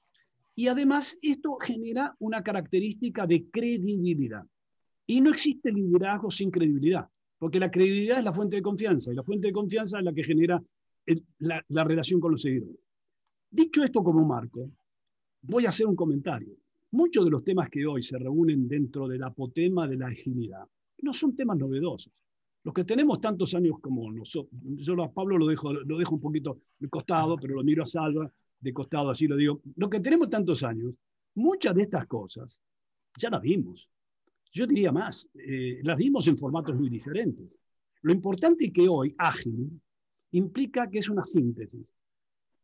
Y 0.58 0.68
además 0.68 1.18
esto 1.22 1.58
genera 1.58 2.16
una 2.20 2.42
característica 2.42 3.28
de 3.28 3.50
credibilidad. 3.50 4.46
Y 5.08 5.22
no 5.22 5.32
existe 5.32 5.72
liderazgo 5.72 6.32
sin 6.32 6.50
credibilidad, 6.50 7.08
porque 7.38 7.60
la 7.60 7.70
credibilidad 7.70 8.20
es 8.20 8.26
la 8.26 8.34
fuente 8.34 8.56
de 8.56 8.62
confianza 8.62 9.12
y 9.12 9.16
la 9.16 9.24
fuente 9.24 9.48
de 9.48 9.54
confianza 9.54 10.00
es 10.00 10.06
la 10.06 10.14
que 10.14 10.24
genera 10.24 10.62
la, 11.40 11.64
la 11.68 11.84
relación 11.84 12.20
con 12.20 12.32
los 12.32 12.42
seguidores. 12.42 12.80
Dicho 13.50 13.84
esto 13.84 14.04
como 14.04 14.26
marco, 14.26 14.70
voy 15.42 15.66
a 15.66 15.70
hacer 15.70 15.86
un 15.86 15.96
comentario. 15.96 16.56
Muchos 16.92 17.26
de 17.26 17.32
los 17.32 17.44
temas 17.44 17.70
que 17.70 17.86
hoy 17.86 18.02
se 18.04 18.18
reúnen 18.18 18.68
dentro 18.68 19.08
del 19.08 19.24
apotema 19.24 19.88
de 19.88 19.98
la 19.98 20.08
agilidad 20.08 20.68
no 21.02 21.14
son 21.14 21.36
temas 21.36 21.58
novedosos. 21.58 22.12
Los 22.64 22.74
que 22.74 22.84
tenemos 22.84 23.22
tantos 23.22 23.54
años 23.54 23.80
como 23.80 24.12
nosotros, 24.12 24.52
yo 24.78 25.02
a 25.04 25.12
Pablo 25.12 25.38
lo 25.38 25.46
dejo, 25.46 25.72
lo 25.72 25.98
dejo 26.00 26.16
un 26.16 26.22
poquito 26.22 26.60
de 26.80 26.90
costado, 26.90 27.38
pero 27.38 27.54
lo 27.54 27.64
miro 27.64 27.84
a 27.84 27.88
Salva 27.88 28.32
de 28.60 28.74
costado, 28.74 29.12
así 29.12 29.28
lo 29.28 29.36
digo. 29.36 29.62
Los 29.76 29.90
que 29.90 30.00
tenemos 30.00 30.30
tantos 30.30 30.64
años, 30.64 30.98
muchas 31.36 31.76
de 31.76 31.84
estas 31.84 32.08
cosas 32.08 32.60
ya 33.20 33.30
las 33.30 33.42
vimos. 33.42 33.88
Yo 34.56 34.66
diría 34.66 34.94
más, 34.94 35.30
eh, 35.34 35.82
las 35.84 35.98
vimos 35.98 36.26
en 36.30 36.38
formatos 36.38 36.78
muy 36.78 36.90
diferentes. 36.90 37.60
Lo 38.04 38.14
importante 38.14 38.72
que 38.72 38.88
hoy 38.88 39.14
ágil 39.18 39.70
implica 40.32 40.90
que 40.90 41.00
es 41.00 41.10
una 41.10 41.26
síntesis, 41.26 41.94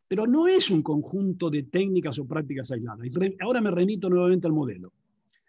pero 0.07 0.25
no 0.25 0.47
es 0.47 0.71
un 0.71 0.81
conjunto 0.81 1.49
de 1.49 1.63
técnicas 1.63 2.17
o 2.17 2.25
prácticas 2.25 2.71
aisladas. 2.71 3.05
ahora 3.41 3.59
me 3.59 3.71
remito 3.71 4.09
nuevamente 4.09 4.47
al 4.47 4.53
modelo. 4.53 4.93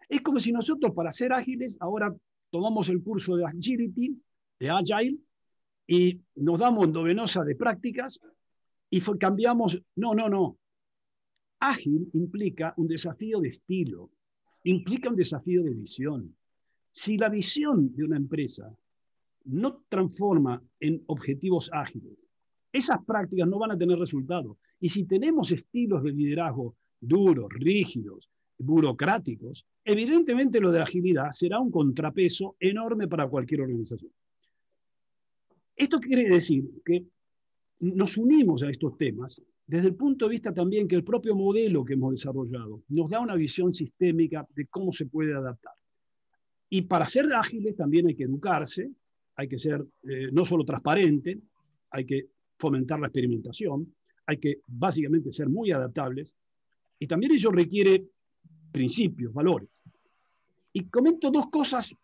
Es 0.09 0.21
como 0.21 0.41
si 0.41 0.51
nosotros 0.51 0.93
para 0.93 1.13
ser 1.13 1.33
ágiles 1.33 1.77
ahora 1.79 2.13
tomamos 2.51 2.89
el 2.89 3.01
curso 3.05 3.37
de 3.37 3.45
Agility 3.45 4.21
de 4.59 4.69
Agile 4.69 5.21
y 5.87 6.21
nos 6.35 6.59
damos 6.59 6.87
endovenosa 6.87 7.45
de 7.45 7.55
prácticas 7.55 8.21
y 8.91 9.01
cambiamos. 9.01 9.81
No, 9.95 10.13
no, 10.13 10.29
no. 10.29 10.59
Ágil 11.61 12.09
implica 12.15 12.75
un 12.79 12.89
desafío 12.89 13.39
de 13.41 13.51
estilo, 13.51 14.11
implica 14.64 15.09
un 15.09 15.16
desafío 15.16 15.62
de 15.62 15.75
visión. 15.75 16.35
Si 16.90 17.16
la 17.16 17.28
visión 17.28 17.95
de 17.95 18.04
una 18.04 18.16
empresa 18.16 18.75
no 19.45 19.83
transforma 19.88 20.62
en 20.78 21.02
objetivos 21.07 21.71
ágiles, 21.73 22.19
esas 22.73 23.04
prácticas 23.04 23.49
no 23.49 23.59
van 23.59 23.73
a 23.73 23.78
tener 23.78 23.99
resultado. 23.99 24.59
Y 24.81 24.88
si 24.88 25.04
tenemos 25.04 25.52
estilos 25.52 26.02
de 26.02 26.12
liderazgo 26.12 26.76
duros, 27.00 27.49
rígidos, 27.50 28.31
burocráticos, 28.59 29.66
evidentemente 29.85 30.61
lo 30.61 30.71
de 30.71 30.78
la 30.78 30.85
agilidad 30.85 31.31
será 31.31 31.61
un 31.61 31.71
contrapeso 31.71 32.57
enorme 32.61 33.09
para 33.09 33.28
cualquier 33.28 33.62
organización. 33.62 34.12
Esto 35.76 36.00
quiere 36.00 36.28
decir 36.28 36.64
que 36.85 37.04
nos 37.81 38.16
unimos 38.16 38.62
a 38.62 38.71
estos 38.71 38.97
temas 38.97 39.42
desde 39.66 39.88
el 39.88 39.95
punto 39.95 40.26
de 40.26 40.31
vista 40.31 40.52
también 40.52 40.88
que 40.88 40.97
el 40.97 41.04
propio 41.04 41.35
modelo 41.35 41.85
que 41.85 41.95
hemos 41.95 42.12
desarrollado 42.12 42.83
nos 42.88 43.11
da 43.11 43.21
una 43.21 43.35
visión 43.35 43.73
sistémica 43.73 44.47
de 44.54 44.66
cómo 44.66 44.92
se 44.92 45.07
puede 45.07 45.35
adaptar. 45.35 45.75
Y 46.69 46.83
para 46.83 47.07
ser 47.07 47.33
ágiles 47.33 47.76
también 47.76 48.07
hay 48.09 48.14
que 48.14 48.25
educarse, 48.25 48.90
hay 49.37 49.49
que 49.49 49.59
ser 49.59 49.85
eh, 50.09 50.28
no 50.33 50.45
solo 50.45 50.64
transparente, 50.64 51.38
hay 51.90 52.04
que 52.04 52.26
fomentar 52.59 53.00
la 53.00 53.07
experimentación, 53.09 53.95
hay 54.26 54.38
que 54.38 54.61
básicamente 54.66 55.31
ser 55.31 55.49
muy 55.49 55.71
adaptables 55.71 56.35
y 56.99 57.07
también 57.07 57.33
eso 57.33 57.50
requiere 57.50 58.04
principios, 58.71 59.33
valores. 59.33 59.83
Y 60.73 60.85
comento 60.85 61.31
dos 61.31 61.50
cosas 61.50 61.95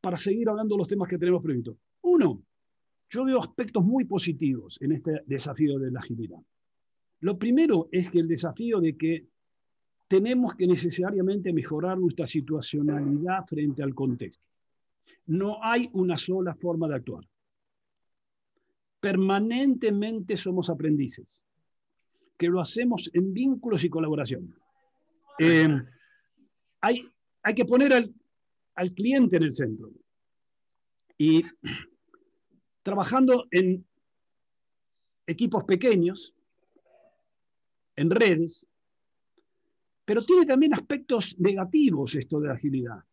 para 0.00 0.16
seguir 0.16 0.48
hablando 0.48 0.74
de 0.74 0.78
los 0.78 0.88
temas 0.88 1.08
que 1.08 1.18
tenemos 1.18 1.42
previstos. 1.42 1.76
Uno, 2.02 2.42
yo 3.10 3.24
veo 3.24 3.38
aspectos 3.38 3.84
muy 3.84 4.04
positivos 4.04 4.78
en 4.80 4.92
este 4.92 5.22
desafío 5.26 5.78
de 5.78 5.90
la 5.90 6.00
agilidad. 6.00 6.38
Lo 7.20 7.38
primero 7.38 7.88
es 7.92 8.10
que 8.10 8.20
el 8.20 8.28
desafío 8.28 8.80
de 8.80 8.96
que 8.96 9.26
tenemos 10.08 10.54
que 10.54 10.66
necesariamente 10.66 11.52
mejorar 11.52 11.98
nuestra 11.98 12.26
situacionalidad 12.26 13.46
frente 13.46 13.82
al 13.82 13.94
contexto. 13.94 14.42
No 15.26 15.62
hay 15.62 15.88
una 15.92 16.16
sola 16.16 16.54
forma 16.54 16.88
de 16.88 16.96
actuar. 16.96 17.24
Permanentemente 19.00 20.36
somos 20.36 20.68
aprendices, 20.68 21.42
que 22.36 22.48
lo 22.48 22.60
hacemos 22.60 23.08
en 23.12 23.32
vínculos 23.32 23.84
y 23.84 23.88
colaboración. 23.88 24.54
Eh, 25.38 25.68
hay, 26.80 27.08
hay 27.42 27.54
que 27.54 27.64
poner 27.64 27.92
al, 27.92 28.12
al 28.74 28.92
cliente 28.92 29.36
en 29.36 29.42
el 29.44 29.52
centro. 29.52 29.92
Y 31.16 31.44
trabajando 32.82 33.46
en 33.50 33.86
equipos 35.26 35.64
pequeños, 35.64 36.34
en 38.00 38.08
redes, 38.08 38.66
pero 40.06 40.24
tiene 40.24 40.46
también 40.46 40.72
aspectos 40.72 41.38
negativos 41.38 42.14
esto 42.14 42.40
de 42.40 42.50
agilidad. 42.50 43.04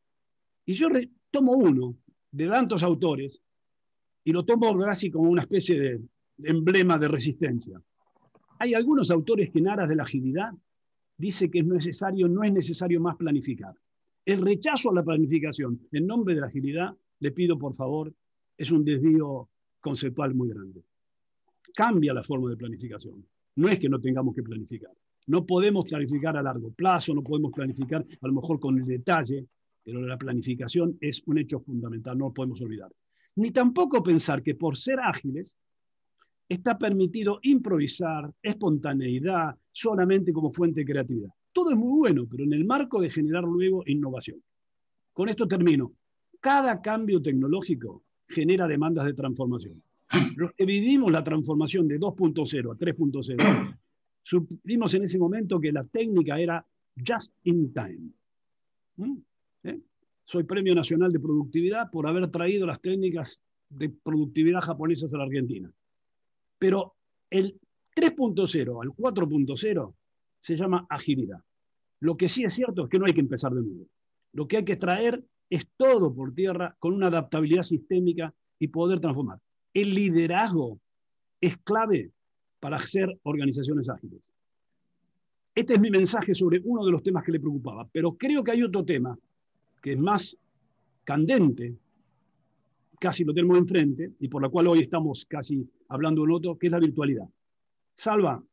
Y 0.66 0.74
yo 0.74 0.88
tomo 1.30 1.52
uno 1.52 1.98
de 2.32 2.48
tantos 2.48 2.84
autores 2.84 3.42
y 4.24 4.32
lo 4.32 4.46
tomo 4.46 4.80
casi 4.80 5.12
como 5.12 5.30
una 5.30 5.42
especie 5.42 5.78
de, 5.78 6.02
emblema 6.44 6.98
de 6.98 7.10
resistencia. 7.10 7.82
Hay 8.60 8.76
algunos 8.76 9.12
autores 9.12 9.50
que 9.50 9.60
en 9.60 9.68
aras 9.68 9.90
de 9.90 9.96
la 9.98 10.04
agilidad 10.04 10.54
dice 11.18 11.52
que 11.52 11.60
es 11.60 11.66
necesario, 11.66 12.30
no 12.30 12.44
es 12.46 12.54
necesario 12.54 13.02
más 13.02 13.18
planificar. 13.18 13.76
El 14.24 14.42
rechazo 14.42 14.92
a 14.92 14.94
la 14.94 15.04
planificación 15.04 15.82
en 15.92 16.08
nombre 16.08 16.34
de 16.34 16.42
la 16.42 16.48
agilidad, 16.48 16.96
le 17.20 17.32
pido 17.32 17.60
por 17.60 17.74
favor, 17.74 18.14
es 18.58 18.72
un 18.72 18.86
desvío 18.86 19.50
conceptual 19.82 20.34
muy 20.34 20.48
grande. 20.48 20.82
Cambia 21.76 22.14
la 22.14 22.24
forma 22.24 22.50
de 22.50 22.56
planificación. 22.56 23.26
No 23.58 23.70
es 23.70 23.80
que 23.80 23.90
no 23.90 24.00
tengamos 24.00 24.34
que 24.34 24.44
planificar. 24.44 24.92
No 25.28 25.46
podemos 25.46 25.86
planificar 25.90 26.38
a 26.38 26.42
largo 26.42 26.72
plazo, 26.72 27.14
no 27.14 27.22
podemos 27.22 27.52
planificar 27.52 28.06
a 28.22 28.28
lo 28.28 28.34
mejor 28.34 28.60
con 28.60 28.78
el 28.78 28.86
detalle, 28.86 29.46
pero 29.84 30.02
la 30.02 30.18
planificación 30.18 30.98
es 31.02 31.22
un 31.26 31.38
hecho 31.40 31.60
fundamental, 31.60 32.18
no 32.18 32.28
lo 32.28 32.34
podemos 32.34 32.62
olvidar. 32.62 32.92
Ni 33.36 33.52
tampoco 33.52 34.02
pensar 34.04 34.42
que 34.42 34.56
por 34.56 34.78
ser 34.78 35.00
ágiles 35.00 35.58
está 36.48 36.78
permitido 36.78 37.40
improvisar, 37.42 38.32
espontaneidad, 38.42 39.56
solamente 39.72 40.32
como 40.32 40.52
fuente 40.52 40.82
de 40.82 40.86
creatividad. 40.86 41.30
Todo 41.52 41.72
es 41.72 41.78
muy 41.78 41.98
bueno, 41.98 42.28
pero 42.30 42.44
en 42.44 42.54
el 42.54 42.64
marco 42.64 43.02
de 43.02 43.10
generar 43.10 43.44
luego 43.44 43.84
innovación. 43.88 44.42
Con 45.14 45.30
esto 45.30 45.48
termino. 45.48 45.92
Cada 46.40 46.80
cambio 46.82 47.22
tecnológico 47.22 48.04
genera 48.28 48.68
demandas 48.68 49.06
de 49.06 49.14
transformación. 49.14 49.82
Los 50.36 50.54
que 50.54 50.66
vivimos 50.66 51.12
la 51.12 51.24
transformación 51.24 51.88
de 51.88 52.00
2.0 52.00 52.74
a 52.74 52.78
3.0, 52.78 53.78
supimos 54.24 54.94
en 54.94 55.04
ese 55.04 55.20
momento 55.20 55.60
que 55.60 55.72
la 55.72 55.84
técnica 55.84 56.40
era 56.40 56.66
just 57.06 57.36
in 57.44 57.74
time. 57.74 58.12
¿Mm? 58.98 59.18
¿Eh? 59.64 59.80
Soy 60.24 60.44
Premio 60.44 60.74
Nacional 60.74 61.12
de 61.12 61.20
Productividad 61.20 61.92
por 61.92 62.08
haber 62.08 62.28
traído 62.28 62.66
las 62.66 62.82
técnicas 62.82 63.42
de 63.70 63.90
productividad 63.90 64.62
japonesas 64.62 65.14
a 65.14 65.18
la 65.18 65.26
Argentina. 65.26 65.72
Pero 66.58 66.96
el 67.30 67.60
3.0 67.96 68.82
al 68.82 68.90
4.0 68.90 69.94
se 70.40 70.56
llama 70.56 70.86
agilidad. 70.90 71.40
Lo 72.00 72.16
que 72.16 72.30
sí 72.30 72.44
es 72.44 72.54
cierto 72.54 72.84
es 72.84 72.90
que 72.90 73.00
no 73.00 73.06
hay 73.06 73.14
que 73.14 73.22
empezar 73.22 73.54
de 73.54 73.62
nuevo. 73.62 73.88
Lo 74.34 74.48
que 74.48 74.58
hay 74.58 74.66
que 74.66 74.76
traer 74.76 75.24
es 75.50 75.68
todo 75.76 76.14
por 76.14 76.34
tierra 76.34 76.76
con 76.80 76.94
una 76.94 77.08
adaptabilidad 77.08 77.64
sistémica 77.64 78.34
y 78.60 78.68
poder 78.68 79.00
transformar. 79.00 79.40
El 79.78 79.94
liderazgo 79.94 80.80
es 81.40 81.56
clave 81.58 82.10
para 82.60 82.78
hacer 82.78 83.16
organizaciones 83.22 83.88
ágiles. 83.88 84.34
Este 85.54 85.76
es 85.76 85.80
mi 85.80 85.92
mensaje 85.92 86.34
sobre 86.34 86.60
uno 86.64 86.84
de 86.84 86.92
los 86.92 87.04
temas 87.04 87.24
que 87.24 87.32
le 87.32 87.40
preocupaba, 87.40 87.88
pero 87.92 88.14
creo 88.14 88.44
que 88.44 88.54
hay 88.54 88.64
otro 88.64 88.84
tema 88.84 89.16
que 89.80 89.92
es 89.92 90.00
más 90.00 90.36
candente, 91.04 91.76
casi 93.00 93.24
lo 93.24 93.36
tenemos 93.36 93.56
enfrente, 93.60 94.14
y 94.20 94.28
por 94.28 94.42
la 94.42 94.50
cual 94.50 94.66
hoy 94.66 94.80
estamos 94.80 95.26
casi 95.26 95.70
hablando 95.90 96.26
en 96.26 96.32
otro, 96.32 96.58
que 96.58 96.66
es 96.66 96.74
la 96.74 96.80
virtualidad. 96.80 97.30
Salva, 97.94 98.44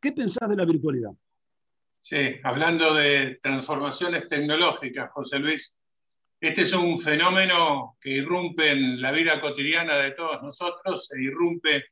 ¿qué 0.00 0.12
pensás 0.12 0.48
de 0.48 0.56
la 0.56 0.64
virtualidad? 0.64 1.12
Sí, 2.00 2.16
hablando 2.42 2.94
de 2.94 3.38
transformaciones 3.42 4.26
tecnológicas, 4.26 5.10
José 5.12 5.38
Luis, 5.38 5.75
este 6.40 6.62
es 6.62 6.72
un 6.74 7.00
fenómeno 7.00 7.96
que 8.00 8.10
irrumpe 8.10 8.70
en 8.70 9.00
la 9.00 9.10
vida 9.10 9.40
cotidiana 9.40 9.96
de 9.96 10.10
todos 10.12 10.42
nosotros 10.42 11.10
e 11.12 11.22
irrumpe 11.22 11.84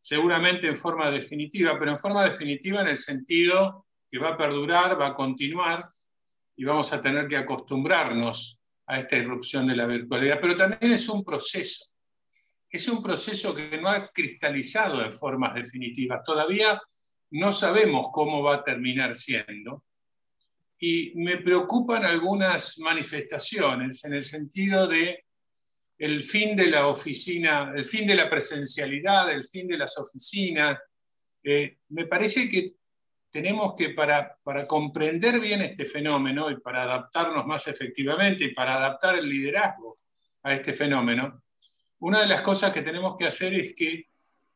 seguramente 0.00 0.66
en 0.66 0.76
forma 0.76 1.10
definitiva, 1.10 1.78
pero 1.78 1.92
en 1.92 1.98
forma 1.98 2.24
definitiva 2.24 2.80
en 2.80 2.88
el 2.88 2.96
sentido 2.96 3.86
que 4.10 4.18
va 4.18 4.30
a 4.30 4.36
perdurar, 4.36 4.98
va 4.98 5.08
a 5.08 5.14
continuar 5.14 5.88
y 6.56 6.64
vamos 6.64 6.92
a 6.92 7.00
tener 7.00 7.28
que 7.28 7.36
acostumbrarnos 7.36 8.60
a 8.86 9.00
esta 9.00 9.16
irrupción 9.16 9.66
de 9.66 9.76
la 9.76 9.86
virtualidad. 9.86 10.38
Pero 10.40 10.56
también 10.56 10.92
es 10.92 11.08
un 11.08 11.22
proceso. 11.22 11.84
Es 12.68 12.88
un 12.88 13.02
proceso 13.02 13.54
que 13.54 13.78
no 13.78 13.88
ha 13.88 14.08
cristalizado 14.08 15.04
en 15.04 15.12
formas 15.12 15.54
definitivas. 15.54 16.22
Todavía 16.24 16.80
no 17.30 17.52
sabemos 17.52 18.08
cómo 18.12 18.42
va 18.42 18.56
a 18.56 18.64
terminar 18.64 19.14
siendo 19.14 19.84
y 20.82 21.12
me 21.14 21.36
preocupan 21.36 22.06
algunas 22.06 22.78
manifestaciones 22.78 24.02
en 24.04 24.14
el 24.14 24.24
sentido 24.24 24.88
de 24.88 25.24
el 25.98 26.22
fin 26.22 26.56
de 26.56 26.70
la 26.70 26.86
oficina, 26.86 27.70
el 27.76 27.84
fin 27.84 28.06
de 28.06 28.14
la 28.14 28.30
presencialidad, 28.30 29.30
el 29.30 29.44
fin 29.44 29.68
de 29.68 29.76
las 29.76 29.98
oficinas. 29.98 30.78
Eh, 31.44 31.76
me 31.90 32.06
parece 32.06 32.48
que 32.48 32.76
tenemos 33.30 33.74
que, 33.76 33.90
para, 33.90 34.34
para 34.42 34.66
comprender 34.66 35.38
bien 35.38 35.60
este 35.60 35.84
fenómeno 35.84 36.50
y 36.50 36.58
para 36.58 36.84
adaptarnos 36.84 37.46
más 37.46 37.68
efectivamente 37.68 38.44
y 38.44 38.54
para 38.54 38.76
adaptar 38.76 39.16
el 39.16 39.28
liderazgo 39.28 39.98
a 40.42 40.54
este 40.54 40.72
fenómeno, 40.72 41.42
una 41.98 42.22
de 42.22 42.26
las 42.26 42.40
cosas 42.40 42.72
que 42.72 42.80
tenemos 42.80 43.16
que 43.18 43.26
hacer 43.26 43.52
es 43.52 43.74
que 43.74 44.06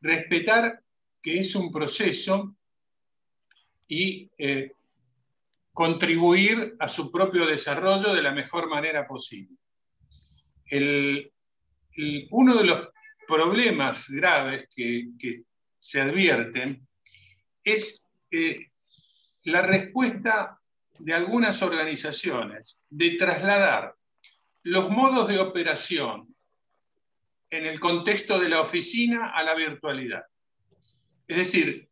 respetar 0.01 0.81
que 1.21 1.37
es 1.37 1.55
un 1.55 1.71
proceso 1.71 2.55
y 3.87 4.27
eh, 4.39 4.71
contribuir 5.75 6.77
a 6.79 6.87
su 6.87 7.11
propio 7.11 7.45
desarrollo 7.45 8.13
de 8.15 8.21
la 8.21 8.31
mejor 8.31 8.69
manera 8.69 9.05
posible. 9.05 9.57
uno 12.31 12.55
de 12.55 12.63
los 12.63 12.87
problemas 13.27 14.09
graves 14.09 14.69
que, 14.73 15.43
se 15.79 16.01
advierten 16.01 16.87
es 17.63 18.11
eh, 18.31 18.71
la 19.43 19.61
respuesta 19.61 20.59
de 20.97 21.13
algunas 21.13 21.61
organizaciones 21.61 22.79
de 22.89 23.11
trasladar 23.17 23.95
los 24.63 24.89
modos 24.89 25.27
de 25.27 25.37
operación 25.37 26.35
en 27.51 27.65
el 27.65 27.79
contexto 27.79 28.39
de 28.39 28.49
la 28.49 28.61
oficina 28.61 29.29
a 29.29 29.43
la 29.43 29.53
virtualidad. 29.53 30.23
Es 31.27 31.37
decir, 31.37 31.87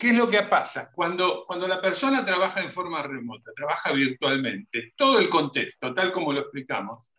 ¿qué 0.00 0.08
es 0.08 0.16
lo 0.16 0.30
que 0.30 0.42
pasa? 0.44 0.90
Cuando, 0.90 1.44
cuando 1.46 1.68
la 1.68 1.78
persona 1.78 2.24
trabaja 2.24 2.62
en 2.62 2.70
forma 2.70 3.02
remota, 3.02 3.52
trabaja 3.54 3.92
virtualmente, 3.92 4.94
todo 4.96 5.18
el 5.18 5.28
contexto, 5.28 5.92
tal 5.92 6.10
como 6.10 6.32
lo 6.32 6.40
explicamos, 6.40 7.12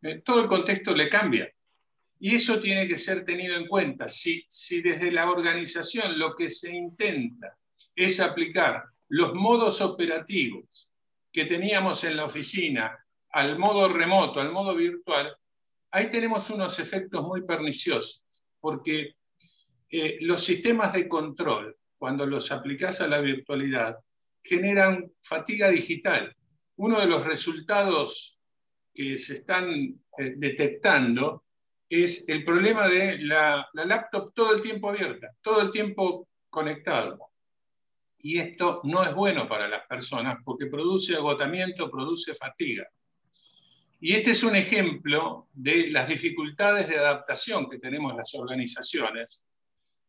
eh, 0.00 0.22
todo 0.24 0.40
el 0.40 0.48
contexto 0.48 0.94
le 0.94 1.10
cambia. 1.10 1.52
Y 2.20 2.34
eso 2.34 2.58
tiene 2.58 2.88
que 2.88 2.96
ser 2.96 3.26
tenido 3.26 3.54
en 3.54 3.66
cuenta. 3.66 4.08
Si, 4.08 4.46
si 4.48 4.80
desde 4.80 5.12
la 5.12 5.30
organización 5.30 6.18
lo 6.18 6.34
que 6.34 6.48
se 6.48 6.74
intenta 6.74 7.58
es 7.94 8.18
aplicar 8.18 8.82
los 9.08 9.34
modos 9.34 9.82
operativos 9.82 10.90
que 11.30 11.44
teníamos 11.44 12.02
en 12.04 12.16
la 12.16 12.24
oficina 12.24 12.98
al 13.28 13.58
modo 13.58 13.88
remoto, 13.88 14.40
al 14.40 14.52
modo 14.52 14.74
virtual, 14.74 15.36
ahí 15.90 16.08
tenemos 16.08 16.48
unos 16.48 16.78
efectos 16.78 17.22
muy 17.22 17.42
perniciosos, 17.42 18.22
porque 18.58 19.16
eh, 19.90 20.16
los 20.20 20.42
sistemas 20.42 20.94
de 20.94 21.06
control, 21.06 21.76
cuando 22.02 22.26
los 22.26 22.50
aplicas 22.50 23.00
a 23.00 23.06
la 23.06 23.20
virtualidad, 23.20 23.96
generan 24.42 25.08
fatiga 25.22 25.68
digital. 25.68 26.34
Uno 26.74 26.98
de 26.98 27.06
los 27.06 27.24
resultados 27.24 28.40
que 28.92 29.16
se 29.16 29.34
están 29.34 29.72
eh, 30.18 30.34
detectando 30.36 31.44
es 31.88 32.28
el 32.28 32.44
problema 32.44 32.88
de 32.88 33.18
la, 33.18 33.68
laptop 33.74 34.34
todo 34.34 34.52
el 34.52 34.60
tiempo 34.60 34.90
abierta, 34.90 35.30
todo 35.40 35.60
el 35.60 35.70
tiempo 35.70 36.28
conectado. 36.50 37.20
Y 38.18 38.38
esto 38.38 38.80
no 38.82 39.04
es 39.04 39.14
bueno 39.14 39.48
para 39.48 39.68
las 39.68 39.86
personas 39.86 40.38
porque 40.44 40.66
produce 40.66 41.14
agotamiento, 41.14 41.88
produce 41.88 42.34
fatiga. 42.34 42.84
Y 44.00 44.14
este 44.14 44.32
es 44.32 44.42
un 44.42 44.56
ejemplo 44.56 45.46
de 45.52 45.86
las 45.88 46.08
dificultades 46.08 46.88
de 46.88 46.98
adaptación 46.98 47.70
que 47.70 47.78
tenemos 47.78 48.16
las 48.16 48.34
organizaciones 48.34 49.46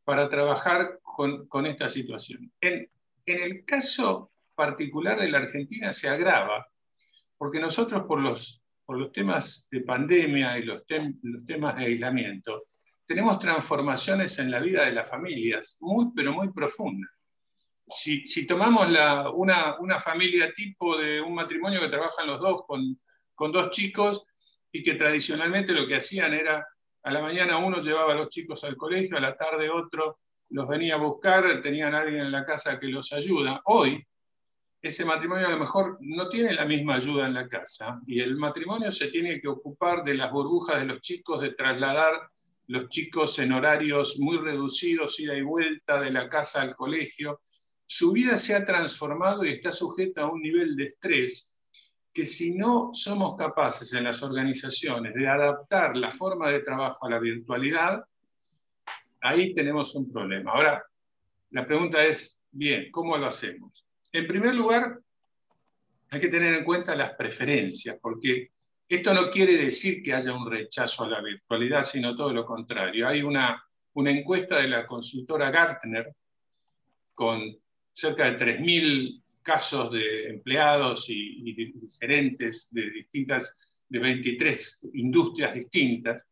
para 0.03 0.29
trabajar 0.29 0.99
con, 1.01 1.65
esta 1.65 1.87
situación. 1.89 2.51
En, 2.59 2.89
el 3.25 3.63
caso 3.63 4.31
particular 4.53 5.19
de 5.19 5.29
la 5.29 5.37
Argentina 5.39 5.91
se 5.93 6.09
agrava 6.09 6.67
porque 7.37 7.59
nosotros 7.59 8.03
por 8.05 8.19
los 8.19 9.11
temas 9.13 9.67
de 9.71 9.81
pandemia 9.81 10.57
y 10.57 10.63
los, 10.63 10.85
temas 10.85 11.77
de 11.77 11.85
aislamiento, 11.85 12.63
tenemos 13.05 13.39
transformaciones 13.39 14.39
en 14.39 14.51
la 14.51 14.59
vida 14.59 14.85
de 14.85 14.91
las 14.91 15.09
familias 15.09 15.77
muy, 15.79 16.11
pero 16.15 16.33
muy 16.33 16.51
profundas. 16.51 17.11
Si, 17.87 18.47
tomamos 18.47 18.87
una, 19.33 19.99
familia 19.99 20.53
tipo 20.53 20.97
de 20.97 21.21
un 21.21 21.33
matrimonio 21.33 21.79
que 21.79 21.89
trabajan 21.89 22.27
los 22.27 22.39
dos 22.39 22.63
con 23.35 23.51
dos 23.51 23.69
chicos 23.71 24.25
y 24.71 24.83
que 24.83 24.95
tradicionalmente 24.95 25.73
lo 25.73 25.87
que 25.87 25.95
hacían 25.95 26.33
era 26.33 26.65
a 27.03 27.11
la 27.11 27.21
mañana 27.21 27.57
uno 27.57 27.81
llevaba 27.81 28.13
a 28.13 28.15
los 28.15 28.29
chicos 28.29 28.63
al 28.63 28.77
colegio, 28.77 29.17
a 29.17 29.21
la 29.21 29.35
tarde 29.35 29.69
otro 29.69 30.19
los 30.49 30.67
venía 30.67 30.95
a 30.95 30.99
buscar, 30.99 31.61
tenían 31.61 31.95
a 31.95 32.01
alguien 32.01 32.21
en 32.21 32.31
la 32.31 32.45
casa 32.45 32.79
que 32.79 32.87
los 32.87 33.11
ayuda. 33.11 33.61
Hoy 33.65 34.05
ese 34.81 35.05
matrimonio 35.05 35.47
a 35.47 35.51
lo 35.51 35.57
mejor 35.57 35.97
no 36.01 36.29
tiene 36.29 36.53
la 36.53 36.65
misma 36.65 36.95
ayuda 36.95 37.25
en 37.25 37.33
la 37.33 37.47
casa 37.47 37.99
y 38.05 38.19
el 38.19 38.35
matrimonio 38.35 38.91
se 38.91 39.07
tiene 39.07 39.39
que 39.39 39.47
ocupar 39.47 40.03
de 40.03 40.13
las 40.13 40.31
burbujas 40.31 40.79
de 40.79 40.85
los 40.85 41.01
chicos, 41.01 41.41
de 41.41 41.53
trasladar 41.53 42.13
los 42.67 42.89
chicos 42.89 43.39
en 43.39 43.53
horarios 43.53 44.19
muy 44.19 44.37
reducidos, 44.37 45.19
ida 45.19 45.35
y 45.35 45.41
vuelta 45.41 45.99
de 45.99 46.11
la 46.11 46.29
casa 46.29 46.61
al 46.61 46.75
colegio. 46.75 47.39
Su 47.85 48.11
vida 48.11 48.37
se 48.37 48.55
ha 48.55 48.65
transformado 48.65 49.45
y 49.45 49.49
está 49.49 49.71
sujeta 49.71 50.23
a 50.23 50.31
un 50.31 50.41
nivel 50.41 50.75
de 50.75 50.85
estrés 50.85 51.52
que 52.13 52.25
si 52.27 52.55
no 52.55 52.91
somos 52.93 53.35
capaces 53.35 53.91
en 53.93 54.03
las 54.03 54.21
organizaciones 54.21 55.13
de 55.15 55.27
adaptar 55.27 55.97
la 55.97 56.11
forma 56.11 56.49
de 56.49 56.59
trabajo 56.59 57.07
a 57.07 57.09
la 57.09 57.19
virtualidad, 57.19 58.03
ahí 59.21 59.51
tenemos 59.53 59.95
un 59.95 60.11
problema. 60.11 60.51
Ahora, 60.51 60.85
la 61.49 61.65
pregunta 61.65 62.03
es, 62.05 62.39
bien, 62.51 62.91
¿cómo 62.91 63.17
lo 63.17 63.27
hacemos? 63.27 63.85
En 64.11 64.27
primer 64.27 64.53
lugar, 64.53 64.99
hay 66.11 66.19
que 66.19 66.27
tener 66.27 66.53
en 66.53 66.63
cuenta 66.63 66.95
las 66.95 67.15
preferencias, 67.15 67.97
porque 67.99 68.51
esto 68.87 69.11
no 69.11 69.31
quiere 69.31 69.57
decir 69.57 70.03
que 70.03 70.13
haya 70.13 70.33
un 70.33 70.49
rechazo 70.49 71.05
a 71.05 71.09
la 71.09 71.21
virtualidad, 71.21 71.81
sino 71.81 72.15
todo 72.15 72.31
lo 72.31 72.45
contrario. 72.45 73.07
Hay 73.07 73.23
una, 73.23 73.63
una 73.93 74.11
encuesta 74.11 74.57
de 74.57 74.67
la 74.67 74.85
consultora 74.85 75.49
Gartner 75.49 76.13
con 77.15 77.41
cerca 77.91 78.25
de 78.25 78.37
3.000 78.37 79.22
casos 79.43 79.91
de 79.91 80.29
empleados 80.29 81.09
y, 81.09 81.43
y, 81.45 81.73
gerentes 81.99 82.69
de 82.71 82.89
distintas, 82.89 83.53
de 83.87 83.99
23 83.99 84.89
industrias 84.93 85.53
distintas, 85.53 86.27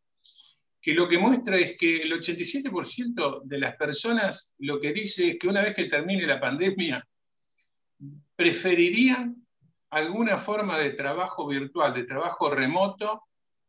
que 0.80 0.94
lo 0.94 1.06
que 1.06 1.18
muestra 1.18 1.56
es 1.56 1.76
que 1.76 1.98
el 1.98 2.12
87% 2.12 3.42
de 3.44 3.58
las 3.58 3.76
personas 3.76 4.54
lo 4.58 4.80
que 4.80 4.92
dice 4.92 5.30
es 5.30 5.38
que 5.38 5.46
una 5.46 5.62
vez 5.62 5.74
que 5.74 5.84
termine 5.84 6.26
la 6.26 6.40
pandemia, 6.40 7.06
preferirían 8.34 9.46
alguna 9.90 10.36
forma 10.38 10.78
de 10.78 10.90
trabajo 10.90 11.46
virtual, 11.46 11.94
de 11.94 12.04
trabajo 12.04 12.50
remoto, 12.50 13.22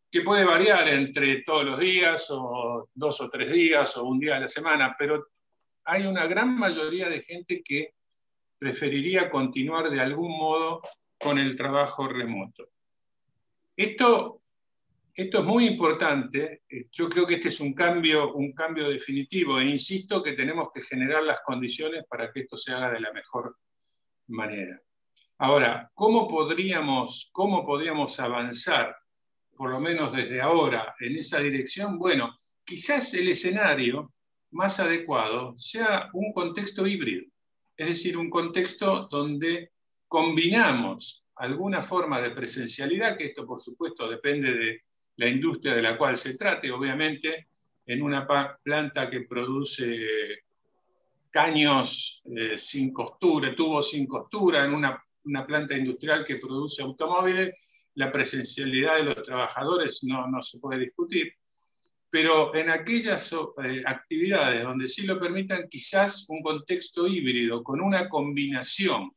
que 0.10 0.21
puede 0.21 0.45
variar 0.45 0.88
entre 0.88 1.43
todos 1.43 1.65
los 1.65 1.79
días 1.79 2.27
o 2.32 2.89
dos 2.93 3.21
o 3.21 3.29
tres 3.29 3.51
días 3.51 3.97
o 3.97 4.06
un 4.06 4.19
día 4.19 4.38
a 4.38 4.39
la 4.39 4.47
semana, 4.47 4.95
pero 4.97 5.27
hay 5.86 6.06
una 6.06 6.25
gran 6.27 6.56
mayoría 6.58 7.10
de 7.10 7.21
gente 7.21 7.62
que 7.63 7.93
preferiría 8.63 9.30
continuar 9.30 9.89
de 9.89 9.99
algún 9.99 10.32
modo 10.38 10.82
con 11.19 11.38
el 11.38 11.54
trabajo 11.58 12.08
remoto. 12.08 12.69
Esto, 13.76 14.41
esto 15.13 15.39
es 15.39 15.43
muy 15.43 15.65
importante. 15.65 16.62
Yo 16.89 17.10
creo 17.10 17.28
que 17.28 17.36
este 17.36 17.49
es 17.49 17.60
un 17.60 17.73
cambio, 17.73 18.34
un 18.34 18.54
cambio 18.54 18.88
definitivo 18.88 19.60
e 19.60 19.65
insisto 19.65 20.23
que 20.23 20.32
tenemos 20.32 20.69
que 20.73 20.82
generar 20.82 21.23
las 21.23 21.41
condiciones 21.41 22.06
para 22.08 22.32
que 22.32 22.41
esto 22.41 22.56
se 22.56 22.71
haga 22.71 22.89
de 22.93 23.02
la 23.02 23.12
mejor 23.12 23.58
manera. 24.28 24.82
Ahora, 25.39 25.91
¿cómo 25.93 26.30
podríamos, 26.30 27.30
¿cómo 27.34 27.65
podríamos 27.65 28.17
avanzar, 28.21 28.95
por 29.58 29.71
lo 29.71 29.82
menos 29.82 30.13
desde 30.13 30.39
ahora, 30.39 30.95
en 31.02 31.17
esa 31.17 31.39
dirección? 31.39 31.99
Bueno, 31.99 32.34
quizás 32.63 33.13
el 33.13 33.28
escenario 33.28 34.13
más 34.52 34.80
adecuado 34.80 35.54
sea 35.58 36.10
un 36.13 36.32
contexto 36.32 36.88
híbrido, 36.88 37.33
es 37.75 37.88
decir, 37.88 38.17
un 38.17 38.29
contexto 38.29 39.07
donde 39.09 39.71
combinamos 40.07 41.25
alguna 41.36 41.81
forma 41.81 42.21
de 42.21 42.31
presencialidad, 42.31 43.17
que 43.17 43.27
esto 43.27 43.45
por 43.45 43.59
supuesto 43.59 44.07
depende 44.09 44.53
de 44.53 44.81
la 45.17 45.27
industria 45.27 45.75
de 45.75 45.81
la 45.81 45.97
cual 45.97 46.15
se 46.17 46.38
trate, 46.38 46.71
obviamente 46.71 47.47
en 47.86 48.01
una 48.01 48.27
planta 48.63 49.09
que 49.09 49.21
produce 49.21 50.43
caños 51.29 52.21
eh, 52.25 52.57
sin 52.57 52.93
costura, 52.93 53.55
tubos 53.55 53.89
sin 53.89 54.05
costura, 54.07 54.65
en 54.65 54.73
una, 54.73 55.03
planta 55.47 55.75
industrial 55.75 56.23
que 56.23 56.36
produce 56.36 56.83
automóviles, 56.83 57.71
la 57.95 58.12
presencialidad 58.12 58.97
de 58.97 59.03
los 59.03 59.23
trabajadores 59.23 60.03
no, 60.03 60.27
no 60.27 60.41
se 60.41 60.59
puede 60.59 60.79
discutir, 60.79 61.33
pero 62.13 62.54
en 62.54 62.69
aquellas 62.69 63.34
eh, 63.34 63.82
actividades 63.88 64.62
donde 64.62 64.88
sí 64.88 65.08
lo 65.08 65.19
permitan, 65.19 65.67
quizás 65.67 66.28
un 66.30 66.43
contexto 66.43 67.08
híbrido 67.08 67.63
con 67.63 67.82
una 67.82 68.08
combinación 68.08 69.12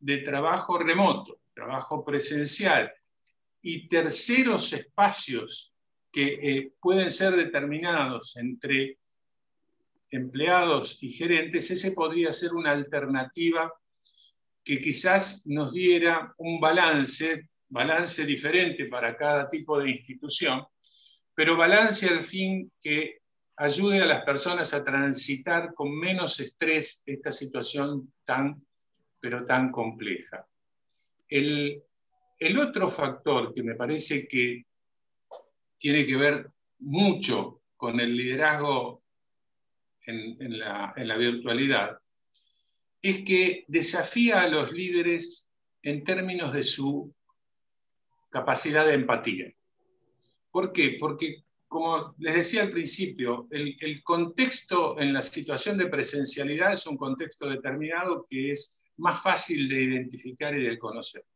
de 0.00 0.18
trabajo 0.18 0.76
remoto, 0.76 1.38
trabajo 1.54 2.04
presencial 2.04 2.92
y 3.62 3.86
terceros 3.86 4.72
espacios 4.72 5.72
que 6.10 6.26
eh, 6.42 6.72
pueden 6.80 7.12
ser 7.12 7.36
determinados 7.36 8.36
entre 8.38 8.98
empleados 10.10 10.98
y 11.04 11.10
gerentes, 11.10 11.70
ese 11.70 11.92
podría 11.92 12.32
ser 12.32 12.54
una 12.54 12.72
alternativa 12.72 13.72
que 14.64 14.80
quizás 14.80 15.46
nos 15.46 15.72
diera 15.72 16.34
un 16.38 16.58
balance, 16.58 17.50
balance 17.68 18.26
diferente 18.26 18.86
para 18.86 19.16
cada 19.16 19.48
tipo 19.48 19.78
de 19.78 19.90
institución, 19.90 20.66
pero 21.36 21.54
balance 21.54 22.08
al 22.08 22.22
fin 22.22 22.72
que 22.80 23.18
ayude 23.56 24.00
a 24.00 24.06
las 24.06 24.24
personas 24.24 24.72
a 24.72 24.82
transitar 24.82 25.74
con 25.74 25.94
menos 25.94 26.40
estrés 26.40 27.02
esta 27.04 27.30
situación 27.30 28.10
tan, 28.24 28.66
pero 29.20 29.44
tan 29.44 29.70
compleja. 29.70 30.46
El, 31.28 31.82
otro 32.58 32.88
factor 32.88 33.52
que 33.52 33.62
me 33.62 33.74
parece 33.74 34.26
que 34.26 34.64
tiene 35.78 36.06
que 36.06 36.16
ver 36.16 36.50
mucho 36.78 37.60
con 37.76 38.00
el 38.00 38.16
liderazgo 38.16 39.02
en, 40.06 40.58
la, 40.58 40.94
en 40.96 41.06
la 41.06 41.16
virtualidad 41.18 41.98
es 43.02 43.24
que 43.24 43.66
desafía 43.68 44.40
a 44.40 44.48
los 44.48 44.72
líderes 44.72 45.50
en 45.82 46.02
términos 46.02 46.54
de 46.54 46.62
su 46.62 47.14
capacidad 48.30 48.86
de 48.86 48.94
empatía. 48.94 49.55
¿Por 50.56 50.72
qué? 50.72 50.96
Porque, 50.98 51.44
como 51.68 52.14
les 52.16 52.34
decía 52.34 52.62
al 52.62 52.70
principio, 52.70 53.46
el, 53.50 54.02
contexto 54.02 54.98
en 54.98 55.12
la 55.12 55.20
situación 55.20 55.76
de 55.76 55.88
presencialidad 55.88 56.72
es 56.72 56.86
un 56.86 56.96
contexto 56.96 57.46
determinado 57.46 58.26
que 58.26 58.52
es 58.52 58.82
más 58.96 59.22
fácil 59.22 59.68
de 59.68 59.82
identificar 59.82 60.56
y 60.56 60.62
de 60.62 60.78
conocer. 60.78 61.26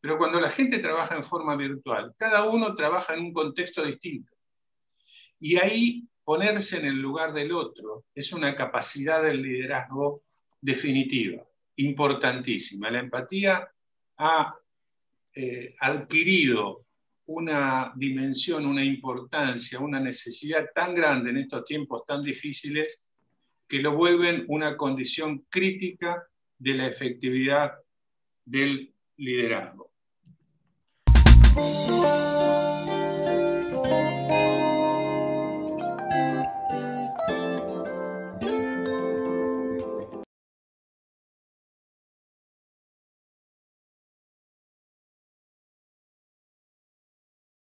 Pero 0.00 0.18
cuando 0.18 0.40
la 0.40 0.50
gente 0.50 0.80
trabaja 0.80 1.14
en 1.14 1.22
forma 1.22 1.54
virtual, 1.54 2.12
cada 2.18 2.42
uno 2.46 2.74
trabaja 2.74 3.14
en 3.14 3.20
un 3.20 3.32
contexto 3.32 3.84
distinto. 3.84 4.32
Y 5.38 5.58
ahí 5.58 6.08
ponerse 6.24 6.80
en 6.80 6.86
el 6.86 7.00
lugar 7.00 7.32
del 7.32 7.52
otro 7.52 8.06
es 8.16 8.32
una 8.32 8.56
capacidad 8.56 9.22
del 9.22 9.42
liderazgo 9.42 10.24
definitiva, 10.60 11.46
importantísima. 11.76 12.90
La 12.90 12.98
empatía 12.98 13.70
ha 14.16 14.56
eh, 15.32 15.76
adquirido 15.78 16.85
una 17.26 17.92
dimensión, 17.96 18.66
una 18.66 18.84
importancia, 18.84 19.80
una 19.80 20.00
necesidad 20.00 20.66
tan 20.74 20.94
grande 20.94 21.30
en 21.30 21.38
estos 21.38 21.64
tiempos 21.64 22.04
tan 22.06 22.22
difíciles 22.22 23.04
que 23.68 23.80
lo 23.80 23.96
vuelven 23.96 24.44
una 24.48 24.76
condición 24.76 25.44
crítica 25.50 26.26
de 26.58 26.74
la 26.74 26.86
efectividad 26.86 27.72
del 28.44 28.94
liderazgo. 29.16 29.90